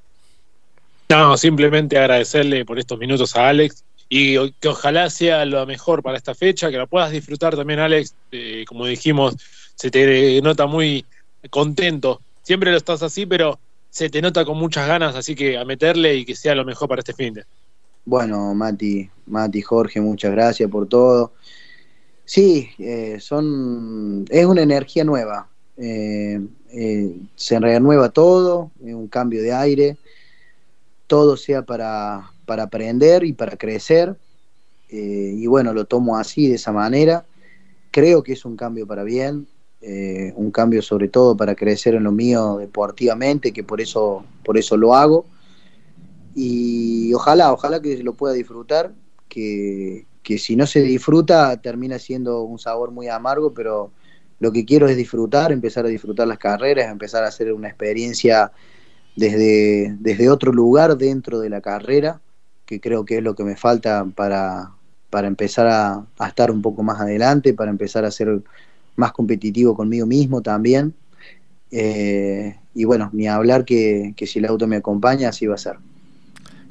No, 1.08 1.36
simplemente 1.36 1.98
agradecerle 1.98 2.64
por 2.64 2.78
estos 2.78 2.98
minutos 2.98 3.36
a 3.36 3.48
Alex 3.48 3.84
y 4.08 4.50
que 4.52 4.68
ojalá 4.68 5.10
sea 5.10 5.44
lo 5.44 5.66
mejor 5.66 6.02
para 6.02 6.16
esta 6.16 6.34
fecha, 6.34 6.70
que 6.70 6.78
la 6.78 6.86
puedas 6.86 7.10
disfrutar 7.10 7.56
también, 7.56 7.80
Alex. 7.80 8.14
Eh, 8.30 8.64
como 8.66 8.86
dijimos, 8.86 9.36
se 9.74 9.90
te 9.90 10.40
nota 10.42 10.66
muy 10.66 11.04
contento. 11.50 12.20
Siempre 12.42 12.70
lo 12.70 12.76
estás 12.76 13.02
así, 13.02 13.26
pero 13.26 13.58
se 13.94 14.10
te 14.10 14.20
nota 14.20 14.44
con 14.44 14.58
muchas 14.58 14.88
ganas, 14.88 15.14
así 15.14 15.36
que 15.36 15.56
a 15.56 15.64
meterle 15.64 16.16
y 16.16 16.24
que 16.24 16.34
sea 16.34 16.56
lo 16.56 16.64
mejor 16.64 16.88
para 16.88 16.98
este 16.98 17.12
fin 17.12 17.32
de. 17.32 17.44
Bueno, 18.04 18.52
Mati, 18.52 19.08
Mati, 19.26 19.62
Jorge, 19.62 20.00
muchas 20.00 20.32
gracias 20.32 20.68
por 20.68 20.88
todo. 20.88 21.34
Sí, 22.24 22.70
eh, 22.80 23.18
son, 23.20 24.24
es 24.30 24.46
una 24.46 24.62
energía 24.62 25.04
nueva. 25.04 25.48
Eh, 25.76 26.40
eh, 26.72 27.16
se 27.36 27.60
renueva 27.60 28.08
todo, 28.08 28.72
es 28.84 28.94
un 28.94 29.06
cambio 29.06 29.40
de 29.42 29.52
aire, 29.52 29.96
todo 31.06 31.36
sea 31.36 31.62
para, 31.62 32.32
para 32.46 32.64
aprender 32.64 33.22
y 33.22 33.32
para 33.32 33.56
crecer. 33.56 34.16
y 34.90 35.46
bueno, 35.46 35.72
lo 35.72 35.84
tomo 35.84 36.16
así, 36.16 36.48
de 36.48 36.56
esa 36.56 36.72
manera. 36.72 37.24
Creo 37.92 38.24
que 38.24 38.32
es 38.32 38.44
un 38.44 38.56
cambio 38.56 38.88
para 38.88 39.04
bien. 39.04 39.46
Eh, 39.86 40.32
un 40.36 40.50
cambio 40.50 40.80
sobre 40.80 41.08
todo 41.08 41.36
para 41.36 41.54
crecer 41.54 41.94
en 41.94 42.04
lo 42.04 42.10
mío 42.10 42.56
deportivamente, 42.56 43.52
que 43.52 43.64
por 43.64 43.82
eso, 43.82 44.24
por 44.42 44.56
eso 44.56 44.78
lo 44.78 44.94
hago. 44.94 45.26
Y 46.34 47.12
ojalá, 47.12 47.52
ojalá 47.52 47.82
que 47.82 48.02
lo 48.02 48.14
pueda 48.14 48.32
disfrutar, 48.32 48.94
que, 49.28 50.06
si 50.38 50.56
no 50.56 50.66
se 50.66 50.80
disfruta 50.80 51.60
termina 51.60 51.98
siendo 51.98 52.44
un 52.44 52.58
sabor 52.58 52.92
muy 52.92 53.08
amargo, 53.08 53.52
pero 53.52 53.90
lo 54.40 54.52
que 54.52 54.64
quiero 54.64 54.88
es 54.88 54.96
disfrutar, 54.96 55.52
empezar 55.52 55.84
a 55.84 55.88
disfrutar 55.88 56.28
las 56.28 56.38
carreras, 56.38 56.90
empezar 56.90 57.22
a 57.22 57.28
hacer 57.28 57.52
una 57.52 57.68
experiencia 57.68 58.52
desde, 59.16 59.94
desde 60.00 60.30
otro 60.30 60.50
lugar 60.50 60.96
dentro 60.96 61.40
de 61.40 61.50
la 61.50 61.60
carrera, 61.60 62.22
que 62.64 62.80
creo 62.80 63.04
que 63.04 63.18
es 63.18 63.22
lo 63.22 63.34
que 63.34 63.44
me 63.44 63.56
falta 63.56 64.06
para, 64.16 64.72
para 65.10 65.28
empezar 65.28 65.66
a, 65.66 66.06
a 66.18 66.28
estar 66.28 66.50
un 66.50 66.62
poco 66.62 66.82
más 66.82 67.02
adelante, 67.02 67.52
para 67.52 67.70
empezar 67.70 68.06
a 68.06 68.08
hacer 68.08 68.42
más 68.96 69.12
competitivo 69.12 69.76
conmigo 69.76 70.06
mismo 70.06 70.42
también. 70.42 70.94
Eh, 71.70 72.56
y 72.74 72.84
bueno, 72.84 73.10
ni 73.12 73.26
hablar 73.26 73.64
que, 73.64 74.14
si 74.26 74.38
el 74.38 74.46
auto 74.46 74.66
me 74.66 74.76
acompaña, 74.76 75.28
así 75.28 75.46
va 75.46 75.54
a 75.54 75.58
ser. 75.58 75.76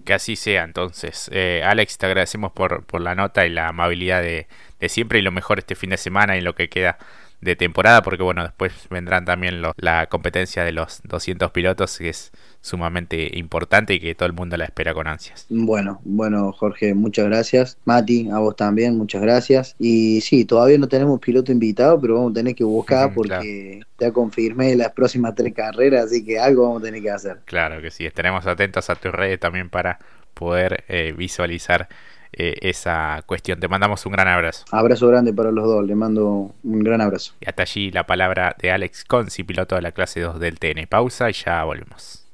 Que 0.05 0.13
así 0.13 0.36
sea, 0.36 0.63
entonces. 0.63 1.29
Eh, 1.31 1.62
Alex, 1.65 1.97
te 1.97 2.05
agradecemos 2.05 2.51
por, 2.51 2.83
por, 2.83 3.01
la 3.01 3.15
nota 3.15 3.45
y 3.45 3.49
la 3.49 3.69
amabilidad 3.69 4.21
de, 4.21 4.47
de, 4.79 4.89
siempre 4.89 5.19
y 5.19 5.21
lo 5.21 5.31
mejor 5.31 5.59
este 5.59 5.75
fin 5.75 5.91
de 5.91 5.97
semana 5.97 6.38
y 6.38 6.41
lo 6.41 6.55
que 6.55 6.69
queda 6.69 6.97
de 7.43 7.56
temporada, 7.56 8.01
porque 8.01 8.23
bueno, 8.23 8.43
después 8.43 8.73
vendrán 8.89 9.25
también 9.25 9.62
la 9.77 10.08
competencia 10.08 10.63
de 10.63 10.71
los 10.71 11.01
200 11.03 11.51
pilotos, 11.51 11.97
que 11.97 12.10
es 12.10 12.32
sumamente 12.62 13.38
importante 13.38 13.93
y 13.93 13.99
que 13.99 14.15
todo 14.15 14.25
el 14.25 14.34
mundo 14.34 14.56
la 14.56 14.63
espera 14.65 14.93
con 14.93 15.06
ansias. 15.08 15.45
Bueno, 15.49 15.99
bueno, 16.06 16.53
Jorge, 16.53 16.93
muchas 16.93 17.25
gracias. 17.25 17.77
Mati, 17.84 18.29
a 18.29 18.39
vos 18.39 18.56
también, 18.56 18.97
muchas 18.97 19.21
gracias. 19.21 19.75
Y 19.79 20.21
sí, 20.21 20.45
todavía 20.45 20.77
no 20.77 20.88
tenemos 20.88 21.19
piloto 21.19 21.51
invitado, 21.51 21.99
pero 21.99 22.15
vamos 22.15 22.32
a 22.32 22.36
tener 22.36 22.56
que 22.56 22.63
buscar 22.63 23.13
porque 23.15 23.82
ya 23.99 24.12
confirmé 24.12 24.75
las 24.75 24.93
próximas 24.93 25.36
tres 25.36 25.53
carreras, 25.53 26.06
así 26.06 26.23
que 26.23 26.39
algo 26.39 26.63
vamos 26.63 26.82
a 26.82 26.86
tener 26.86 27.01
que 27.01 27.12
hacer. 27.12 27.39
Claro 27.45 27.82
que 27.82 27.91
sí, 27.91 28.06
estaremos 28.06 28.47
atentos 28.47 28.89
a 28.89 28.95
tus 28.95 29.12
redes 29.12 29.39
también 29.39 29.69
para 29.69 29.99
poder 30.34 30.84
eh, 30.88 31.13
visualizar 31.15 31.89
eh, 32.34 32.56
esa 32.62 33.22
cuestión. 33.26 33.60
Te 33.60 33.67
mandamos 33.67 34.06
un 34.06 34.13
gran 34.13 34.28
abrazo. 34.28 34.65
Abrazo 34.72 35.08
grande 35.08 35.34
para 35.34 35.52
los 35.52 35.65
dos, 35.65 35.86
le 35.86 35.96
mando 35.96 36.52
un 36.63 36.80
gran 36.80 37.02
abrazo. 37.02 37.34
Y 37.39 37.48
hasta 37.48 37.63
allí 37.63 37.91
la 37.91 38.06
palabra 38.06 38.56
de 38.60 38.72
Alex 38.72 39.06
Conci, 39.06 39.43
piloto 39.43 39.76
de 39.76 39.82
la 39.82 39.91
clase 39.91 40.22
2 40.22 40.39
del 40.39 40.60
TN. 40.60 40.88
Pausa 40.88 41.30
y 41.30 41.34
ya 41.34 41.63
volvemos. 41.63 42.22